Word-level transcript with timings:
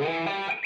Olá, 0.00 0.56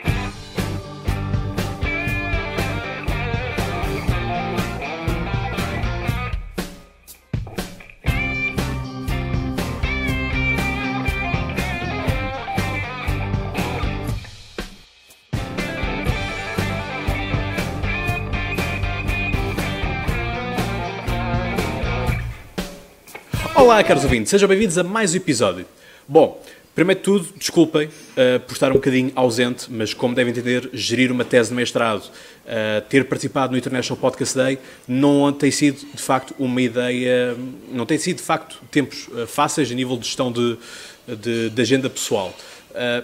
caros 23.83 24.05
ouvintes, 24.05 24.31
sejam 24.31 24.49
bem-vindos 24.49 24.79
a 24.79 24.85
mais 24.85 25.15
um 25.15 25.17
episódio. 25.17 25.67
Bom, 26.07 26.41
primeiro 26.75 26.99
de 27.01 27.05
tudo, 27.05 27.29
desculpem 27.37 27.87
uh, 27.87 28.41
por 28.41 28.53
estar 28.53 28.71
um 28.71 28.75
bocadinho 28.75 29.13
ausente, 29.15 29.67
mas 29.71 29.95
como 29.95 30.15
devem 30.15 30.33
entender, 30.33 30.69
gerir 30.73 31.13
uma 31.13 31.25
tese 31.25 31.51
de 31.51 31.55
mestrado, 31.55 32.03
uh, 32.03 32.81
ter 32.89 33.05
participado 33.05 33.53
no 33.53 33.59
International 33.59 34.01
Podcast 34.01 34.37
Day, 34.37 34.59
não 34.89 35.33
tem 35.33 35.51
sido 35.51 35.79
de 35.95 36.03
facto 36.03 36.35
uma 36.39 36.61
ideia, 36.61 37.37
não 37.71 37.87
tem 37.87 37.97
sido 37.97 38.17
de 38.17 38.23
facto 38.23 38.61
tempos 38.71 39.07
uh, 39.09 39.27
fáceis 39.27 39.71
a 39.71 39.75
nível 39.75 39.97
de 39.97 40.07
gestão 40.07 40.33
de, 40.33 40.59
de, 41.07 41.51
de 41.51 41.63
agenda 41.63 41.89
pessoal. 41.89 42.35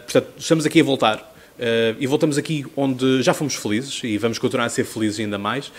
portanto, 0.04 0.28
estamos 0.36 0.66
aqui 0.66 0.80
a 0.80 0.84
voltar 0.84 1.30
e 1.98 2.06
voltamos 2.06 2.38
aqui 2.38 2.64
onde 2.74 3.22
já 3.22 3.34
fomos 3.34 3.54
felizes 3.54 4.00
e 4.02 4.16
vamos 4.16 4.38
continuar 4.38 4.64
a 4.64 4.68
ser 4.70 4.84
felizes 4.84 5.20
ainda 5.20 5.36
mais, 5.36 5.70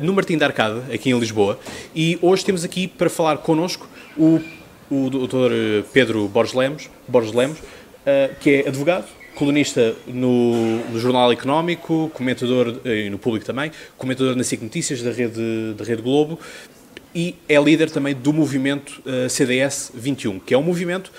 no 0.00 0.14
Martim 0.14 0.38
da 0.38 0.46
Arcada, 0.46 0.82
aqui 0.92 1.10
em 1.10 1.18
Lisboa. 1.18 1.60
E 1.94 2.18
hoje 2.22 2.42
temos 2.42 2.64
aqui 2.64 2.88
para 2.88 3.10
falar 3.10 3.36
connosco 3.38 3.86
o, 4.16 4.40
o 4.90 5.10
Dr. 5.10 5.86
Pedro 5.92 6.28
Borges 6.28 6.54
Lemos, 6.54 6.90
Borges 7.08 7.32
Lemos 7.32 7.58
uh, 7.58 8.34
que 8.40 8.50
é 8.50 8.68
advogado, 8.68 9.06
colunista 9.34 9.94
no, 10.06 10.78
no, 10.90 10.98
Jornal 10.98 11.32
Económico, 11.32 12.10
comentador, 12.14 12.80
e 12.84 13.10
no 13.10 13.18
Público 13.18 13.44
também, 13.44 13.70
comentador 13.98 14.34
na 14.34 14.42
SIC 14.42 14.62
Notícias 14.62 15.02
da 15.02 15.10
Rede, 15.10 15.74
da 15.76 15.84
Rede 15.84 16.02
Globo 16.02 16.38
e 17.14 17.34
é 17.48 17.58
líder 17.58 17.90
também 17.90 18.14
do 18.14 18.30
movimento 18.30 19.02
CDS 19.30 19.90
21, 19.94 20.38
que 20.38 20.52
é 20.52 20.58
um 20.58 20.62
movimento 20.62 21.10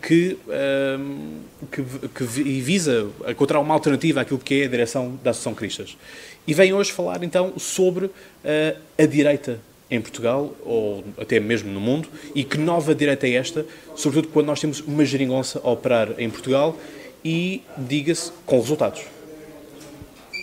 que, 0.00 0.38
que, 1.70 1.82
que, 2.08 2.24
visa 2.24 3.06
encontrar 3.28 3.60
uma 3.60 3.74
alternativa 3.74 4.22
àquilo 4.22 4.38
que 4.38 4.62
é 4.62 4.64
a 4.64 4.68
direção 4.68 5.18
da 5.22 5.32
Associação 5.32 5.54
Cristas. 5.54 5.98
E 6.46 6.54
vem 6.54 6.72
hoje 6.72 6.92
falar 6.92 7.22
então 7.22 7.58
sobre 7.58 8.06
uh, 8.06 8.12
a 8.98 9.06
direita 9.06 9.60
em 9.94 10.00
Portugal, 10.00 10.54
ou 10.64 11.04
até 11.18 11.38
mesmo 11.40 11.70
no 11.70 11.80
mundo, 11.80 12.08
e 12.34 12.44
que 12.44 12.58
nova 12.58 12.94
direita 12.94 13.26
é 13.26 13.34
esta, 13.34 13.66
sobretudo 13.94 14.32
quando 14.32 14.46
nós 14.46 14.60
temos 14.60 14.80
uma 14.80 15.04
geringonça 15.04 15.60
a 15.62 15.70
operar 15.70 16.08
em 16.18 16.28
Portugal 16.28 16.76
e, 17.24 17.62
diga-se, 17.76 18.32
com 18.44 18.60
resultados. 18.60 19.02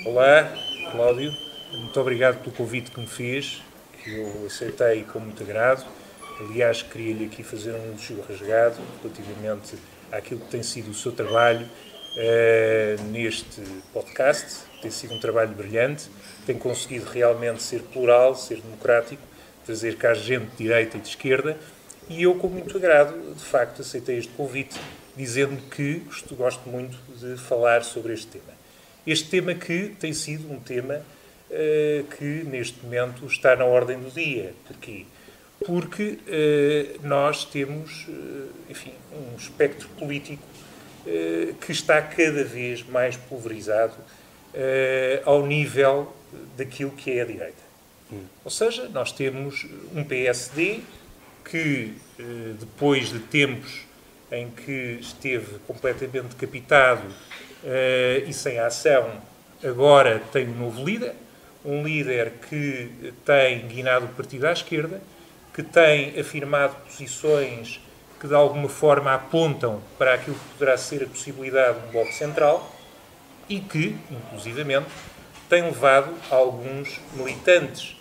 Olá, 0.06 0.52
Cláudio. 0.92 1.32
Muito 1.74 2.00
obrigado 2.00 2.42
pelo 2.42 2.56
convite 2.56 2.92
que 2.92 3.00
me 3.00 3.08
fez, 3.08 3.62
que 4.04 4.14
eu 4.14 4.46
aceitei 4.48 5.04
com 5.04 5.20
muito 5.20 5.42
agrado 5.44 5.86
Aliás, 6.50 6.82
queria-lhe 6.82 7.26
aqui 7.26 7.44
fazer 7.44 7.72
um 7.72 7.86
elogio 7.86 8.20
rasgado 8.28 8.78
relativamente 9.04 9.76
àquilo 10.12 10.40
que 10.40 10.48
tem 10.48 10.64
sido 10.64 10.90
o 10.90 10.94
seu 10.94 11.12
trabalho 11.12 11.68
uh, 11.68 13.04
neste 13.12 13.62
podcast. 13.94 14.64
Tem 14.82 14.90
sido 14.90 15.14
um 15.14 15.20
trabalho 15.20 15.52
brilhante, 15.52 16.10
tem 16.44 16.58
conseguido 16.58 17.06
realmente 17.06 17.62
ser 17.62 17.84
plural, 17.84 18.36
ser 18.36 18.60
democrático, 18.60 19.22
trazer 19.66 19.96
cá 19.98 20.14
gente 20.14 20.46
de 20.52 20.58
direita 20.58 20.98
e 20.98 21.02
de 21.02 21.08
esquerda. 21.08 21.58
E 22.10 22.24
eu, 22.24 22.36
com 22.36 22.48
muito 22.48 22.76
agrado, 22.78 23.34
de 23.34 23.44
facto, 23.44 23.82
aceitei 23.82 24.18
este 24.18 24.32
convite, 24.34 24.80
dizendo 25.16 25.62
que 25.70 26.02
gosto 26.32 26.70
muito 26.70 26.98
de 27.18 27.38
falar 27.38 27.84
sobre 27.84 28.14
este 28.14 28.28
tema. 28.28 28.54
Este 29.06 29.30
tema 29.30 29.54
que 29.54 29.96
tem 30.00 30.14
sido 30.14 30.52
um 30.52 30.60
tema 30.60 30.96
uh, 30.96 32.04
que, 32.18 32.44
neste 32.46 32.84
momento, 32.84 33.26
está 33.26 33.56
na 33.56 33.66
ordem 33.66 34.00
do 34.00 34.12
dia. 34.12 34.54
Porquê? 34.68 35.06
porque 35.66 36.18
eh, 36.28 36.96
nós 37.04 37.46
temos, 37.46 38.08
eh, 38.10 38.72
enfim, 38.72 38.94
um 39.14 39.36
espectro 39.38 39.88
político 39.90 40.44
que 41.62 41.72
está 41.72 42.00
cada 42.00 42.44
vez 42.44 42.84
mais 42.88 43.18
pulverizado 43.18 43.96
ao 45.26 45.44
nível 45.48 46.14
daquilo 46.56 46.92
que 46.92 47.18
é 47.18 47.24
a 47.24 47.26
direita. 47.26 47.71
Hum. 48.12 48.24
Ou 48.44 48.52
seja, 48.52 48.90
nós 48.90 49.12
temos 49.12 49.66
um 49.96 50.04
PSD 50.04 50.82
que, 51.44 51.94
depois 52.60 53.10
de 53.10 53.20
tempos 53.20 53.82
em 54.32 54.50
que 54.50 54.98
esteve 55.02 55.60
completamente 55.68 56.36
decapitado 56.36 57.04
e 58.26 58.32
sem 58.32 58.60
ação, 58.60 59.12
agora 59.64 60.22
tem 60.32 60.48
um 60.48 60.56
novo 60.56 60.84
líder, 60.84 61.14
um 61.66 61.84
líder 61.84 62.34
que 62.50 63.14
tem 63.26 63.68
guinado 63.68 64.06
o 64.06 64.10
partido 64.10 64.46
à 64.48 64.52
esquerda, 64.52 65.02
que 65.54 65.62
tem 65.62 66.20
afirmado 66.20 66.76
posições 66.86 67.82
que 68.20 68.28
de 68.28 68.36
alguma 68.36 68.70
forma 68.70 69.14
apontam 69.14 69.82
para 69.98 70.14
aquilo 70.14 70.36
que 70.36 70.46
poderá 70.58 70.78
ser 70.78 71.04
a 71.04 71.08
possibilidade 71.08 71.80
de 71.80 71.88
um 71.88 71.92
bloco 71.92 72.14
central 72.14 72.76
e 73.50 73.60
que, 73.60 73.98
inclusivamente, 74.10 74.88
tem 75.50 75.64
levado 75.64 76.14
alguns 76.30 77.00
militantes 77.14 77.98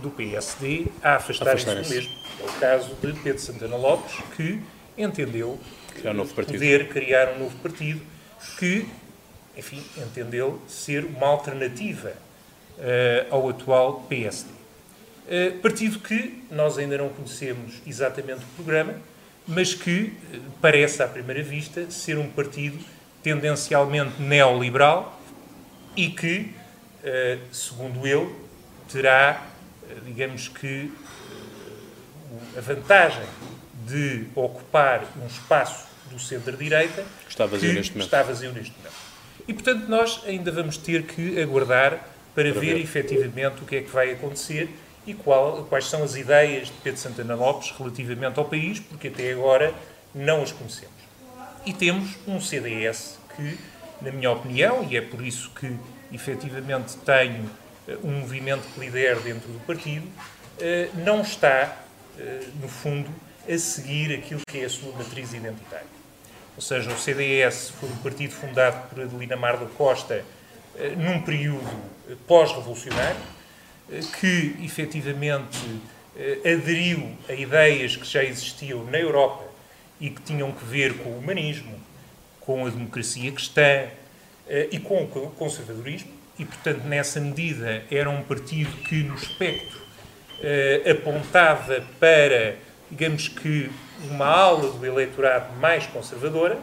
do 0.00 0.10
PSD 0.10 0.86
a 1.02 1.16
afastarem-se 1.16 1.66
do 1.66 1.88
mesmo. 1.88 2.12
É 2.40 2.44
o 2.44 2.52
caso 2.60 2.94
de 2.94 3.12
Pedro 3.20 3.40
Santana 3.40 3.76
Lopes, 3.76 4.16
que 4.36 4.60
entendeu 4.96 5.58
criar 5.94 6.12
um 6.12 6.26
poder 6.26 6.88
criar 6.88 7.34
um 7.34 7.38
novo 7.40 7.56
partido 7.58 8.00
que, 8.58 8.86
enfim, 9.56 9.82
entendeu 9.96 10.60
ser 10.66 11.04
uma 11.04 11.26
alternativa 11.26 12.12
uh, 12.78 13.34
ao 13.34 13.48
atual 13.48 14.04
PSD. 14.08 14.50
Eh, 15.26 15.50
partido 15.62 16.00
que 16.00 16.44
nós 16.50 16.76
ainda 16.76 16.98
não 16.98 17.08
conhecemos 17.08 17.80
exatamente 17.86 18.44
o 18.44 18.62
programa, 18.62 18.94
mas 19.48 19.72
que 19.72 20.12
eh, 20.32 20.38
parece, 20.60 21.02
à 21.02 21.08
primeira 21.08 21.42
vista, 21.42 21.90
ser 21.90 22.18
um 22.18 22.28
partido 22.28 22.78
tendencialmente 23.22 24.20
neoliberal 24.20 25.18
e 25.96 26.10
que, 26.10 26.52
segundo 27.50 28.06
ele, 28.06 28.34
terá, 28.92 29.46
digamos 30.04 30.48
que, 30.48 30.92
a 32.56 32.60
vantagem 32.60 33.26
de 33.86 34.26
ocupar 34.34 35.04
um 35.22 35.26
espaço 35.26 35.86
do 36.10 36.18
centro-direita 36.18 37.04
que 37.24 37.30
está 37.30 37.46
vazio 37.46 37.70
que 37.70 37.76
neste 37.76 37.92
momento. 37.92 38.06
Está 38.06 38.22
vazio 38.22 38.52
neste 38.52 38.72
momento. 38.76 38.94
E, 39.46 39.52
portanto, 39.52 39.88
nós 39.88 40.22
ainda 40.26 40.50
vamos 40.50 40.76
ter 40.76 41.02
que 41.02 41.40
aguardar 41.40 41.90
para, 42.34 42.50
para 42.50 42.60
ver, 42.60 42.74
ver 42.74 42.80
efetivamente 42.80 43.62
o 43.62 43.66
que 43.66 43.76
é 43.76 43.82
que 43.82 43.90
vai 43.90 44.12
acontecer 44.12 44.68
e 45.06 45.12
qual, 45.12 45.64
quais 45.64 45.86
são 45.86 46.02
as 46.02 46.16
ideias 46.16 46.68
de 46.68 46.74
Pedro 46.82 47.00
Santana 47.00 47.34
Lopes 47.34 47.72
relativamente 47.76 48.38
ao 48.38 48.44
país, 48.46 48.80
porque 48.80 49.08
até 49.08 49.32
agora 49.32 49.74
não 50.14 50.42
as 50.42 50.50
conhecemos. 50.50 50.94
E 51.66 51.72
temos 51.72 52.16
um 52.26 52.40
CDS 52.40 53.18
que, 53.36 53.58
na 54.00 54.10
minha 54.10 54.30
opinião, 54.30 54.86
e 54.90 54.96
é 54.96 55.00
por 55.00 55.24
isso 55.24 55.50
que 55.50 55.76
efetivamente 56.12 56.96
tenho 56.98 57.44
eh, 57.44 57.63
um 58.02 58.20
movimento 58.20 58.62
que 58.72 58.80
lidera 58.80 59.20
dentro 59.20 59.48
do 59.52 59.60
partido, 59.60 60.06
eh, 60.60 60.88
não 60.94 61.20
está, 61.20 61.76
eh, 62.18 62.46
no 62.60 62.68
fundo, 62.68 63.10
a 63.48 63.58
seguir 63.58 64.14
aquilo 64.14 64.40
que 64.46 64.60
é 64.60 64.64
a 64.64 64.70
sua 64.70 64.92
matriz 64.92 65.32
identitária. 65.34 65.86
Ou 66.56 66.62
seja, 66.62 66.90
o 66.90 66.98
CDS 66.98 67.70
foi 67.78 67.88
um 67.88 67.96
partido 67.96 68.32
fundado 68.32 68.88
por 68.88 69.02
Adelina 69.02 69.36
Mar 69.36 69.56
da 69.56 69.66
Costa 69.66 70.24
num 70.96 71.20
período 71.22 71.68
pós-revolucionário, 72.26 73.20
que 74.18 74.56
efetivamente 74.62 75.58
eh, 76.16 76.38
aderiu 76.44 77.10
a 77.28 77.32
ideias 77.32 77.96
que 77.96 78.06
já 78.06 78.22
existiam 78.22 78.84
na 78.84 78.98
Europa 78.98 79.44
e 80.00 80.10
que 80.10 80.22
tinham 80.22 80.52
que 80.52 80.64
ver 80.64 80.96
com 80.98 81.10
o 81.10 81.18
humanismo, 81.18 81.74
com 82.40 82.66
a 82.66 82.70
democracia 82.70 83.32
cristã 83.32 83.88
eh, 84.46 84.68
e 84.70 84.78
com 84.78 85.02
o 85.02 85.30
conservadorismo, 85.30 86.12
e 86.38 86.44
portanto, 86.44 86.84
nessa 86.84 87.20
medida, 87.20 87.84
era 87.90 88.10
um 88.10 88.22
partido 88.22 88.70
que, 88.88 89.02
no 89.02 89.14
espectro, 89.14 89.80
eh, 90.40 90.82
apontava 90.90 91.84
para, 92.00 92.56
digamos 92.90 93.28
que, 93.28 93.70
uma 94.10 94.26
ala 94.26 94.70
do 94.70 94.84
eleitorado 94.84 95.54
mais 95.58 95.86
conservadora, 95.86 96.58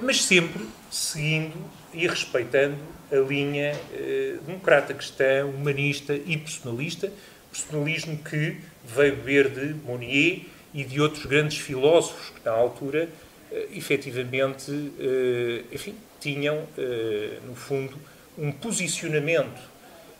mas 0.00 0.22
sempre 0.22 0.66
seguindo 0.90 1.54
e 1.92 2.06
respeitando 2.06 2.78
a 3.12 3.16
linha 3.16 3.72
eh, 3.92 4.36
democrata 4.44 4.94
cristã, 4.94 5.44
humanista 5.44 6.14
e 6.14 6.36
personalista, 6.36 7.12
personalismo 7.50 8.18
que 8.18 8.56
veio 8.84 9.16
beber 9.16 9.48
de 9.48 9.74
Monnier 9.86 10.46
e 10.72 10.82
de 10.82 11.00
outros 11.00 11.24
grandes 11.24 11.58
filósofos 11.58 12.30
que, 12.30 12.44
na 12.44 12.52
altura, 12.52 13.08
eh, 13.50 13.68
efetivamente, 13.72 14.70
eh, 14.98 15.64
enfim, 15.72 15.94
tinham, 16.18 16.66
eh, 16.76 17.38
no 17.46 17.54
fundo, 17.54 17.96
um 18.36 18.52
posicionamento 18.52 19.60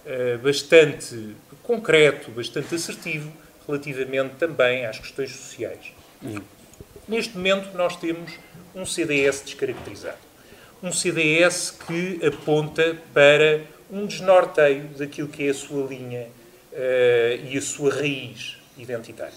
eh, 0.06 0.36
bastante 0.36 1.34
concreto, 1.62 2.30
bastante 2.30 2.74
assertivo, 2.74 3.32
relativamente 3.66 4.34
também 4.34 4.84
às 4.84 4.98
questões 4.98 5.30
sociais. 5.30 5.92
Hum. 6.22 6.40
Neste 7.08 7.36
momento, 7.36 7.76
nós 7.76 7.96
temos 7.96 8.32
um 8.74 8.84
CDS 8.84 9.42
descaracterizado. 9.44 10.18
Um 10.82 10.88
um 10.88 10.92
CDS 10.92 11.70
que 11.70 12.20
aponta 12.26 12.96
para 13.14 13.62
um 13.90 14.06
desnorteio 14.06 14.88
daquilo 14.98 15.28
que 15.28 15.46
é 15.46 15.50
a 15.50 15.54
sua 15.54 15.86
linha 15.86 16.26
uh, 16.72 17.46
e 17.48 17.56
a 17.56 17.62
sua 17.62 17.94
raiz 17.94 18.58
identitária. 18.76 19.32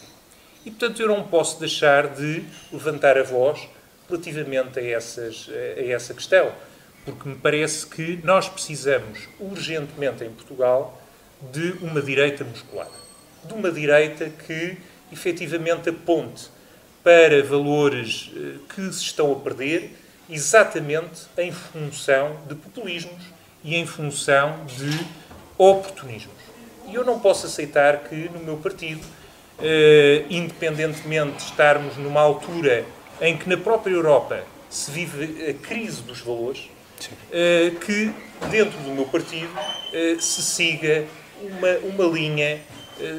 E, 0.66 0.72
portanto, 0.72 1.02
eu 1.02 1.08
não 1.08 1.24
posso 1.24 1.58
deixar 1.60 2.08
de 2.08 2.44
levantar 2.74 3.18
a 3.18 3.24
voz 3.24 3.66
relativamente 4.10 4.78
a, 4.80 4.84
essas, 4.84 5.50
a 5.50 5.82
essa 5.86 6.14
questão, 6.14 6.52
porque 7.07 7.30
me 7.30 7.36
parece 7.36 7.88
que 7.88 8.19
nós 8.21 8.50
precisamos 8.50 9.30
urgentemente 9.39 10.25
em 10.25 10.30
Portugal 10.30 11.01
de 11.54 11.71
uma 11.81 12.01
direita 12.01 12.44
musculada, 12.44 12.92
de 13.45 13.54
uma 13.54 13.71
direita 13.71 14.30
que 14.30 14.77
efetivamente 15.09 15.88
aponte 15.88 16.50
para 17.01 17.42
valores 17.44 18.30
eh, 18.36 18.56
que 18.68 18.81
se 18.92 19.04
estão 19.04 19.31
a 19.31 19.36
perder 19.36 19.95
exatamente 20.30 21.27
em 21.38 21.50
função 21.50 22.36
de 22.45 22.56
populismos 22.56 23.24
e 23.63 23.77
em 23.77 23.86
função 23.86 24.65
de 24.65 25.07
oportunismos. 25.57 26.36
E 26.89 26.95
eu 26.95 27.06
não 27.06 27.21
posso 27.21 27.45
aceitar 27.45 28.00
que 28.00 28.27
no 28.33 28.39
meu 28.39 28.57
partido, 28.57 29.06
eh, 29.59 30.25
independentemente 30.30 31.38
de 31.38 31.44
estarmos 31.44 31.95
numa 31.95 32.19
altura 32.19 32.83
em 33.21 33.38
que 33.38 33.48
na 33.48 33.56
própria 33.56 33.94
Europa 33.94 34.44
se 34.69 34.92
vive 34.92 35.50
a 35.50 35.54
crise 35.54 36.01
dos 36.01 36.19
valores, 36.19 36.69
eh, 37.32 37.72
que 37.86 38.12
dentro 38.50 38.78
do 38.80 38.92
meu 38.92 39.06
partido 39.06 39.50
se 40.20 40.42
siga 40.42 41.06
uma, 41.42 41.78
uma 41.78 42.16
linha 42.16 42.62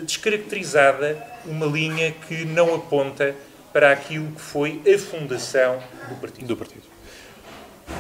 descaracterizada, 0.05 1.21
uma 1.45 1.67
linha 1.67 2.13
que 2.13 2.45
não 2.45 2.75
aponta 2.75 3.35
para 3.73 3.93
aquilo 3.93 4.31
que 4.33 4.41
foi 4.41 4.81
a 4.87 4.99
fundação 4.99 5.83
do 6.09 6.15
partido. 6.17 6.47
Do 6.47 6.57
partido. 6.57 6.83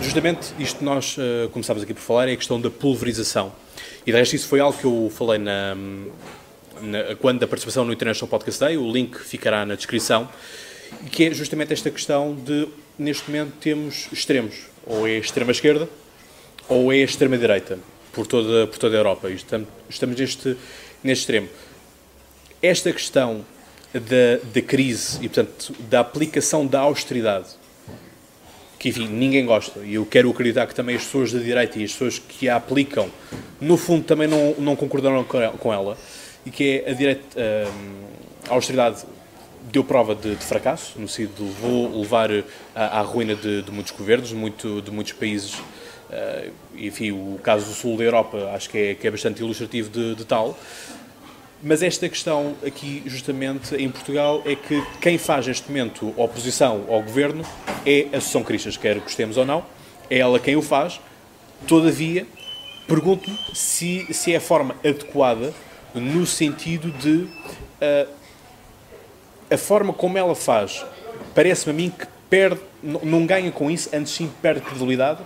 Justamente 0.00 0.52
isto 0.58 0.84
nós 0.84 1.16
uh, 1.18 1.48
começámos 1.50 1.82
aqui 1.82 1.94
por 1.94 2.00
falar 2.00 2.28
é 2.28 2.32
a 2.32 2.36
questão 2.36 2.60
da 2.60 2.70
pulverização. 2.70 3.52
E 4.06 4.12
de 4.12 4.18
resto 4.18 4.36
isso 4.36 4.48
foi 4.48 4.60
algo 4.60 4.76
que 4.78 4.84
eu 4.84 5.10
falei 5.14 5.38
na, 5.38 5.74
na, 6.80 7.16
quando 7.20 7.40
da 7.40 7.46
participação 7.46 7.84
no 7.84 7.92
International 7.92 8.28
Podcast 8.28 8.60
Day, 8.60 8.76
o 8.76 8.90
link 8.90 9.18
ficará 9.18 9.64
na 9.66 9.74
descrição, 9.74 10.28
que 11.10 11.24
é 11.24 11.34
justamente 11.34 11.72
esta 11.72 11.90
questão 11.90 12.34
de, 12.34 12.68
neste 12.98 13.30
momento, 13.30 13.52
temos 13.60 14.08
extremos. 14.12 14.66
Ou 14.86 15.06
é 15.06 15.16
a 15.16 15.18
extrema-esquerda, 15.18 15.88
ou 16.68 16.92
é 16.92 16.96
a 16.96 17.04
extrema-direita, 17.04 17.78
por 18.12 18.26
toda, 18.26 18.66
por 18.66 18.78
toda 18.78 18.96
a 18.96 18.98
Europa. 18.98 19.30
Estamos, 19.30 19.68
estamos 19.88 20.18
neste, 20.18 20.56
neste 21.02 21.22
extremo. 21.22 21.48
Esta 22.62 22.92
questão 22.92 23.44
da, 23.92 24.40
da 24.52 24.62
crise 24.62 25.18
e, 25.18 25.28
portanto, 25.28 25.74
da 25.88 26.00
aplicação 26.00 26.66
da 26.66 26.80
austeridade, 26.80 27.48
que, 28.78 28.90
enfim, 28.90 29.08
ninguém 29.08 29.44
gosta, 29.44 29.80
e 29.80 29.94
eu 29.94 30.06
quero 30.06 30.30
acreditar 30.30 30.66
que 30.66 30.74
também 30.74 30.94
as 30.96 31.04
pessoas 31.04 31.32
da 31.32 31.40
direita 31.40 31.78
e 31.78 31.84
as 31.84 31.92
pessoas 31.92 32.18
que 32.18 32.48
a 32.48 32.56
aplicam, 32.56 33.10
no 33.60 33.76
fundo, 33.76 34.04
também 34.04 34.28
não, 34.28 34.54
não 34.58 34.76
concordaram 34.76 35.24
com 35.24 35.72
ela, 35.72 35.98
e 36.46 36.50
que 36.50 36.82
é 36.84 36.90
a 36.90 36.94
direita, 36.94 37.40
hum, 37.40 38.04
a 38.48 38.54
austeridade 38.54 39.04
deu 39.70 39.84
prova 39.84 40.14
de, 40.14 40.34
de, 40.34 40.44
fracasso, 40.44 40.98
no 40.98 41.08
sentido 41.08 41.34
de 41.44 41.98
levar 41.98 42.30
à, 42.74 43.00
à 43.00 43.02
ruína 43.02 43.34
de, 43.34 43.62
de, 43.62 43.70
muitos 43.70 43.92
governos, 43.92 44.32
muito, 44.32 44.80
de 44.82 44.90
muitos 44.90 45.12
países, 45.12 45.54
uh, 45.54 46.50
enfim, 46.76 47.12
o 47.12 47.38
caso 47.42 47.66
do 47.66 47.72
sul 47.72 47.96
da 47.96 48.04
Europa 48.04 48.50
acho 48.54 48.70
que 48.70 48.78
é, 48.78 48.94
que 48.94 49.06
é 49.06 49.10
bastante 49.10 49.40
ilustrativo 49.40 49.90
de, 49.90 50.14
de 50.14 50.24
tal, 50.24 50.56
mas 51.62 51.82
esta 51.82 52.08
questão 52.08 52.54
aqui, 52.64 53.02
justamente, 53.04 53.74
em 53.74 53.90
Portugal, 53.90 54.42
é 54.46 54.54
que 54.54 54.80
quem 55.00 55.18
faz 55.18 55.46
neste 55.46 55.68
momento 55.68 56.14
oposição 56.16 56.84
ao 56.88 57.02
governo 57.02 57.44
é 57.84 58.02
a 58.12 58.18
Associação 58.18 58.44
Cristas, 58.44 58.76
quer 58.76 59.00
gostemos 59.00 59.36
ou 59.36 59.44
não, 59.44 59.64
é 60.08 60.18
ela 60.18 60.38
quem 60.38 60.54
o 60.54 60.62
faz. 60.62 61.00
Todavia, 61.66 62.24
pergunto-me 62.86 63.36
se, 63.54 64.06
se 64.14 64.32
é 64.32 64.36
a 64.36 64.40
forma 64.40 64.76
adequada 64.84 65.52
no 65.92 66.24
sentido 66.24 66.92
de 66.92 67.22
uh, 67.24 68.17
a 69.50 69.56
forma 69.56 69.92
como 69.92 70.18
ela 70.18 70.34
faz, 70.34 70.84
parece-me 71.34 71.72
a 71.72 71.76
mim 71.76 71.90
que 71.90 72.06
perde, 72.28 72.60
não 72.82 73.26
ganha 73.26 73.50
com 73.50 73.70
isso, 73.70 73.88
antes 73.94 74.12
sim 74.12 74.30
perde 74.42 74.60
credibilidade, 74.60 75.20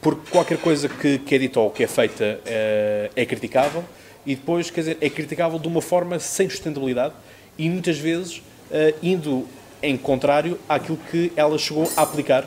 porque 0.00 0.30
qualquer 0.30 0.58
coisa 0.58 0.88
que, 0.88 1.18
que 1.18 1.34
é 1.34 1.38
dita 1.38 1.60
ou 1.60 1.70
que 1.70 1.82
é 1.82 1.86
feita 1.86 2.40
uh, 2.40 3.12
é 3.14 3.26
criticável 3.26 3.84
e 4.24 4.34
depois, 4.34 4.70
quer 4.70 4.80
dizer, 4.80 4.98
é 5.00 5.10
criticável 5.10 5.58
de 5.58 5.68
uma 5.68 5.80
forma 5.80 6.18
sem 6.18 6.48
sustentabilidade 6.48 7.14
e 7.58 7.68
muitas 7.68 7.98
vezes 7.98 8.38
uh, 8.38 8.96
indo 9.02 9.46
em 9.82 9.96
contrário 9.96 10.58
àquilo 10.68 10.98
que 11.10 11.32
ela 11.36 11.58
chegou 11.58 11.90
a 11.96 12.02
aplicar 12.02 12.46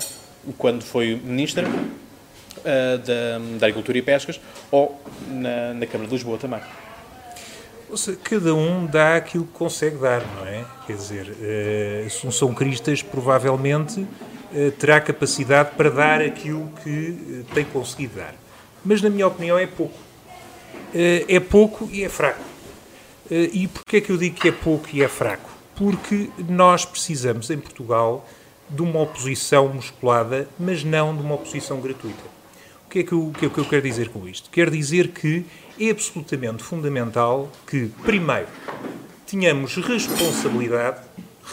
quando 0.57 0.83
foi 0.83 1.19
ministra 1.23 1.67
uh, 1.67 2.97
da, 2.97 3.39
da, 3.59 3.67
Agricultura 3.67 3.97
e 3.97 4.01
Pescas 4.01 4.39
ou 4.71 4.99
na, 5.27 5.73
na 5.73 5.85
Câmara 5.85 6.07
de 6.07 6.15
Lisboa 6.15 6.37
também. 6.37 6.61
Ou 7.89 7.97
seja, 7.97 8.17
cada 8.23 8.53
um 8.53 8.85
dá 8.85 9.15
aquilo 9.15 9.45
que 9.45 9.53
consegue 9.53 9.97
dar, 9.97 10.21
não 10.35 10.45
é? 10.45 10.65
Quer 10.85 10.95
dizer, 10.95 11.27
uh, 11.29 12.05
Assunção 12.05 12.53
Cristas 12.53 13.01
provavelmente 13.01 14.01
uh, 14.01 14.71
terá 14.77 15.01
capacidade 15.01 15.71
para 15.75 15.89
dar 15.89 16.21
aquilo 16.21 16.71
que 16.83 17.45
tem 17.53 17.65
conseguido 17.65 18.15
dar. 18.17 18.35
Mas, 18.85 19.01
na 19.01 19.09
minha 19.09 19.27
opinião, 19.27 19.57
é 19.57 19.67
pouco. 19.67 20.09
Eh, 20.93 21.25
é 21.27 21.39
pouco 21.39 21.87
e 21.91 22.03
é 22.03 22.09
fraco. 22.09 22.43
Eh, 23.29 23.49
e 23.53 23.67
porquê 23.67 23.97
é 23.97 24.01
que 24.01 24.11
eu 24.11 24.17
digo 24.17 24.35
que 24.35 24.47
é 24.47 24.51
pouco 24.51 24.87
e 24.91 25.03
é 25.03 25.07
fraco? 25.07 25.49
Porque 25.75 26.29
nós 26.47 26.85
precisamos, 26.85 27.49
em 27.49 27.57
Portugal, 27.57 28.27
de 28.69 28.81
uma 28.81 29.01
oposição 29.01 29.67
musculada, 29.69 30.47
mas 30.57 30.83
não 30.83 31.15
de 31.15 31.21
uma 31.21 31.35
oposição 31.35 31.79
gratuita. 31.79 32.38
O 32.89 32.91
que 32.91 32.99
é 33.01 33.03
que 33.03 33.11
eu, 33.11 33.31
que 33.37 33.45
é 33.45 33.49
que 33.49 33.57
eu 33.59 33.65
quero 33.65 33.83
dizer 33.83 34.09
com 34.09 34.27
isto? 34.27 34.49
Quero 34.49 34.71
dizer 34.71 35.09
que 35.09 35.45
é 35.79 35.91
absolutamente 35.91 36.63
fundamental 36.63 37.47
que, 37.67 37.91
primeiro, 38.03 38.47
tenhamos 39.27 39.75
responsabilidade 39.75 40.99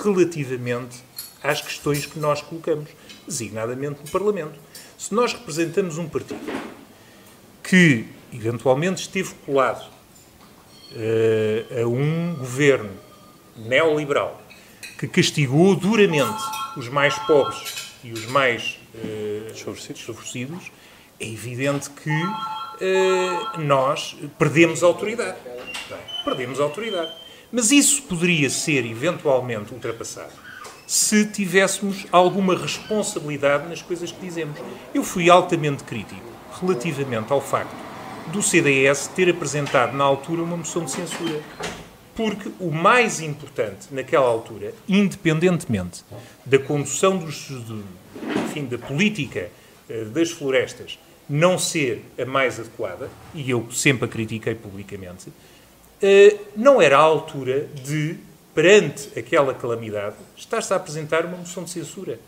relativamente 0.03 0.97
às 1.43 1.61
questões 1.61 2.06
que 2.06 2.19
nós 2.19 2.41
colocamos, 2.41 2.88
designadamente 3.29 4.00
no 4.03 4.11
Parlamento. 4.11 4.59
Se 4.97 5.15
nós 5.15 5.35
representamos 5.35 5.99
um 5.99 6.09
partido 6.09 6.41
que 7.62 8.06
eventualmente 8.33 9.03
esteve 9.03 9.35
colado 9.44 9.87
uh, 10.93 11.83
a 11.83 11.87
um 11.87 12.35
governo 12.37 12.94
neoliberal 13.55 14.43
que 14.99 15.06
castigou 15.06 15.77
duramente 15.77 16.43
os 16.79 16.88
mais 16.88 17.15
pobres 17.27 17.93
e 18.03 18.11
os 18.11 18.25
mais 18.25 18.79
uh, 18.94 19.53
desfavorecidos, 19.53 20.73
é 21.18 21.26
evidente 21.26 21.90
que 21.90 22.10
uh, 22.10 23.61
nós 23.61 24.16
perdemos 24.38 24.82
autoridade. 24.82 25.38
Bem, 25.44 25.99
perdemos 26.25 26.61
autoridade. 26.61 27.12
Mas 27.50 27.70
isso 27.70 28.02
poderia 28.02 28.50
ser 28.50 28.85
eventualmente 28.85 29.73
ultrapassado 29.73 30.32
se 30.87 31.26
tivéssemos 31.26 32.06
alguma 32.12 32.56
responsabilidade 32.56 33.68
nas 33.68 33.82
coisas 33.82 34.12
que 34.12 34.20
dizemos. 34.20 34.56
Eu 34.94 35.02
fui 35.02 35.28
altamente 35.28 35.82
crítico 35.82 36.20
relativamente 36.61 37.32
ao 37.32 37.40
facto 37.40 37.75
do 38.28 38.42
CDS 38.42 39.08
ter 39.08 39.28
apresentado 39.28 39.96
na 39.96 40.04
altura 40.04 40.42
uma 40.42 40.56
moção 40.56 40.85
de 40.85 40.90
censura. 40.90 41.40
Porque 42.14 42.50
o 42.58 42.70
mais 42.70 43.20
importante 43.20 43.88
naquela 43.90 44.26
altura, 44.26 44.73
independentemente 44.88 46.04
da 46.44 46.58
condução 46.58 47.18
do, 47.18 47.28
enfim, 48.44 48.64
da 48.64 48.78
política 48.78 49.50
das 50.12 50.31
florestas 50.31 50.99
não 51.28 51.59
ser 51.59 52.05
a 52.19 52.25
mais 52.25 52.59
adequada, 52.59 53.11
e 53.35 53.50
eu 53.50 53.69
sempre 53.73 54.05
a 54.05 54.09
critiquei 54.09 54.55
publicamente, 54.55 55.28
uh, 55.28 56.38
não 56.57 56.81
era 56.81 56.97
a 56.97 57.00
altura 57.00 57.69
de, 57.85 58.16
perante 58.55 59.19
aquela 59.19 59.52
calamidade, 59.52 60.16
estar-se 60.37 60.73
a 60.73 60.76
apresentar 60.76 61.25
uma 61.25 61.37
moção 61.37 61.64
de 61.64 61.71
censura. 61.71 62.21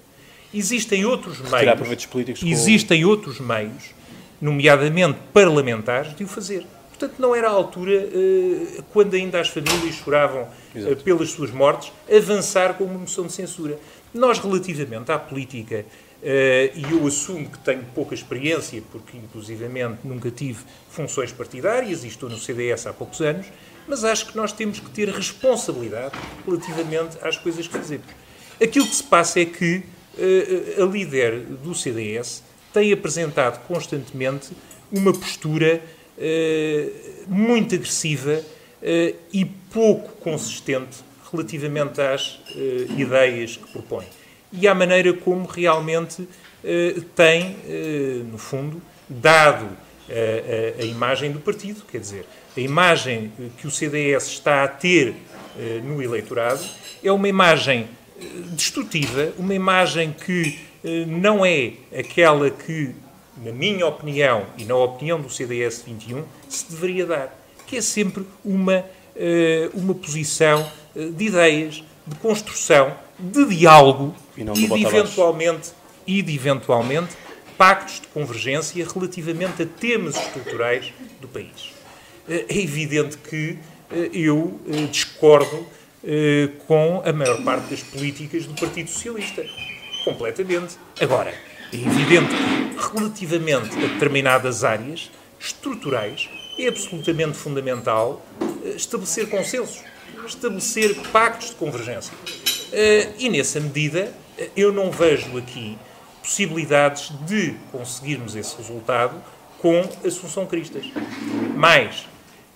Existem 0.53 1.05
outros 1.05 1.39
meios. 1.41 2.43
Existem 2.43 3.05
outros 3.05 3.39
meios 3.39 3.95
nomeadamente 4.41 5.19
parlamentares, 5.33 6.15
de 6.15 6.25
o 6.25 6.29
fazer. 6.29 6.65
Portanto, 6.89 7.15
não 7.19 7.35
era 7.35 7.49
a 7.49 7.53
altura, 7.53 7.93
eh, 7.93 8.83
quando 8.93 9.15
ainda 9.15 9.41
as 9.41 9.49
famílias 9.49 9.95
choravam 9.97 10.49
eh, 10.75 10.95
pelas 10.97 11.31
suas 11.31 11.51
mortes, 11.51 11.93
avançar 12.11 12.75
com 12.75 12.85
uma 12.85 12.99
moção 12.99 13.27
de 13.27 13.33
censura. 13.33 13.79
Nós, 14.13 14.39
relativamente 14.39 15.13
à 15.13 15.19
política, 15.19 15.77
eh, 15.77 15.85
e 16.23 16.83
eu 16.91 17.07
assumo 17.07 17.49
que 17.49 17.59
tenho 17.59 17.85
pouca 17.95 18.15
experiência, 18.15 18.83
porque 18.91 19.17
inclusivamente 19.17 20.01
nunca 20.05 20.31
tive 20.31 20.59
funções 20.91 21.31
partidárias 21.31 22.03
e 22.05 22.09
estou 22.09 22.29
no 22.29 22.37
CDS 22.37 22.87
há 22.87 22.93
poucos 22.93 23.21
anos, 23.21 23.47
mas 23.87 24.05
acho 24.05 24.27
que 24.27 24.37
nós 24.37 24.53
temos 24.53 24.81
que 24.81 24.91
ter 24.91 25.09
responsabilidade 25.09 26.15
relativamente 26.45 27.17
às 27.23 27.37
coisas 27.37 27.67
que 27.67 27.73
fazemos. 27.73 28.07
Aquilo 28.61 28.87
que 28.87 28.95
se 28.95 29.05
passa 29.05 29.41
é 29.41 29.45
que 29.45 29.83
a 30.81 30.85
líder 30.85 31.41
do 31.41 31.75
CDS 31.75 32.43
tem 32.73 32.93
apresentado 32.93 33.65
constantemente 33.67 34.51
uma 34.91 35.13
postura 35.13 35.81
uh, 36.17 37.33
muito 37.33 37.75
agressiva 37.75 38.43
e 39.33 39.45
pouco 39.73 40.13
consistente 40.23 40.99
relativamente 41.33 42.01
às 42.01 42.41
ideias 42.97 43.57
que 43.57 43.73
propõe. 43.73 44.05
E 44.53 44.67
à 44.67 44.75
maneira 44.75 45.13
como 45.13 45.47
realmente 45.47 46.27
tem, 47.15 47.57
no 48.31 48.39
fundo, 48.39 48.83
dado 49.09 49.69
a, 50.09 50.81
a, 50.81 50.83
a, 50.83 50.85
imagem 50.85 51.31
do 51.31 51.41
partido, 51.41 51.83
quer 51.91 52.01
dizer, 52.01 52.27
a 52.57 52.61
imagem 52.61 53.33
que 53.59 53.67
o 53.67 53.71
CDS 53.71 54.27
está 54.27 54.65
a 54.65 54.69
ter 54.69 55.15
no 55.85 56.03
eleitorado 56.03 56.65
é 57.03 57.13
uma 57.13 57.29
imagem 57.29 57.89
destrutiva, 58.53 59.33
uma 59.39 59.55
imagem 59.55 60.13
que 60.13 60.59
não 61.07 61.45
é 61.45 61.73
aquela 61.97 62.51
que, 62.51 62.95
na 63.45 63.53
minha 63.53 63.87
opinião 63.87 64.47
e 64.57 64.65
na 64.65 64.77
opinião 64.77 65.21
do 65.21 65.31
CDS 65.31 65.83
21, 65.87 66.25
se 66.49 66.71
deveria 66.71 67.07
dar, 67.07 67.39
que 67.67 67.77
é 67.77 67.83
sempre 67.83 68.25
uma, 68.45 68.85
uma 69.75 69.95
posição 69.95 70.71
de 70.95 71.27
ideias, 71.27 71.85
de 72.07 72.17
construção, 72.17 72.97
de 73.19 73.45
diálogo 73.47 74.15
e, 74.37 74.43
e 74.43 74.69
de 74.69 74.87
eventualmente 74.87 75.73
e 76.07 76.23
de 76.23 76.35
eventualmente 76.35 77.17
pactos 77.57 78.01
de 78.01 78.07
convergência 78.09 78.87
relativamente 78.87 79.63
a 79.63 79.67
temas 79.67 80.17
estruturais 80.17 80.93
do 81.21 81.27
país. 81.29 81.73
É 82.29 82.57
evidente 82.57 83.19
que 83.19 83.59
eu 84.13 84.61
discordo 84.91 85.67
com 86.67 87.03
a 87.05 87.13
maior 87.13 87.43
parte 87.43 87.71
das 87.71 87.83
políticas 87.83 88.47
do 88.47 88.55
Partido 88.55 88.89
Socialista. 88.89 89.45
Completamente. 90.05 90.77
Agora, 91.01 91.35
é 91.73 91.77
evidente 91.77 92.29
que, 92.35 92.95
relativamente 92.95 93.77
a 93.77 93.81
determinadas 93.89 94.63
áreas 94.63 95.11
estruturais, 95.39 96.29
é 96.59 96.69
absolutamente 96.69 97.37
fundamental 97.37 98.25
estabelecer 98.77 99.29
consensos, 99.29 99.83
estabelecer 100.27 100.95
pactos 101.13 101.51
de 101.51 101.57
convergência. 101.57 102.13
E, 102.73 103.29
nessa 103.29 103.61
medida, 103.61 104.13
eu 104.57 104.73
não 104.73 104.91
vejo 104.91 105.37
aqui 105.39 105.79
possibilidades 106.23 107.11
de 107.27 107.55
conseguirmos 107.73 108.37
esse 108.37 108.57
resultado 108.57 109.23
com 109.59 109.81
Assunção 110.05 110.47
Cristas. 110.47 110.85
Mas 111.57 112.07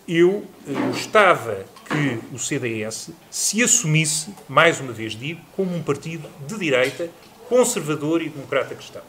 eu 0.06 0.44
eh, 0.66 0.72
gostava 0.88 1.64
que 1.86 2.20
o 2.34 2.38
CDS 2.38 3.10
se 3.30 3.62
assumisse, 3.62 4.34
mais 4.48 4.80
uma 4.80 4.92
vez 4.92 5.14
digo, 5.14 5.40
como 5.56 5.74
um 5.74 5.82
partido 5.82 6.28
de 6.46 6.58
direita, 6.58 7.08
conservador 7.48 8.22
e 8.22 8.28
democrata 8.28 8.74
cristão. 8.74 9.02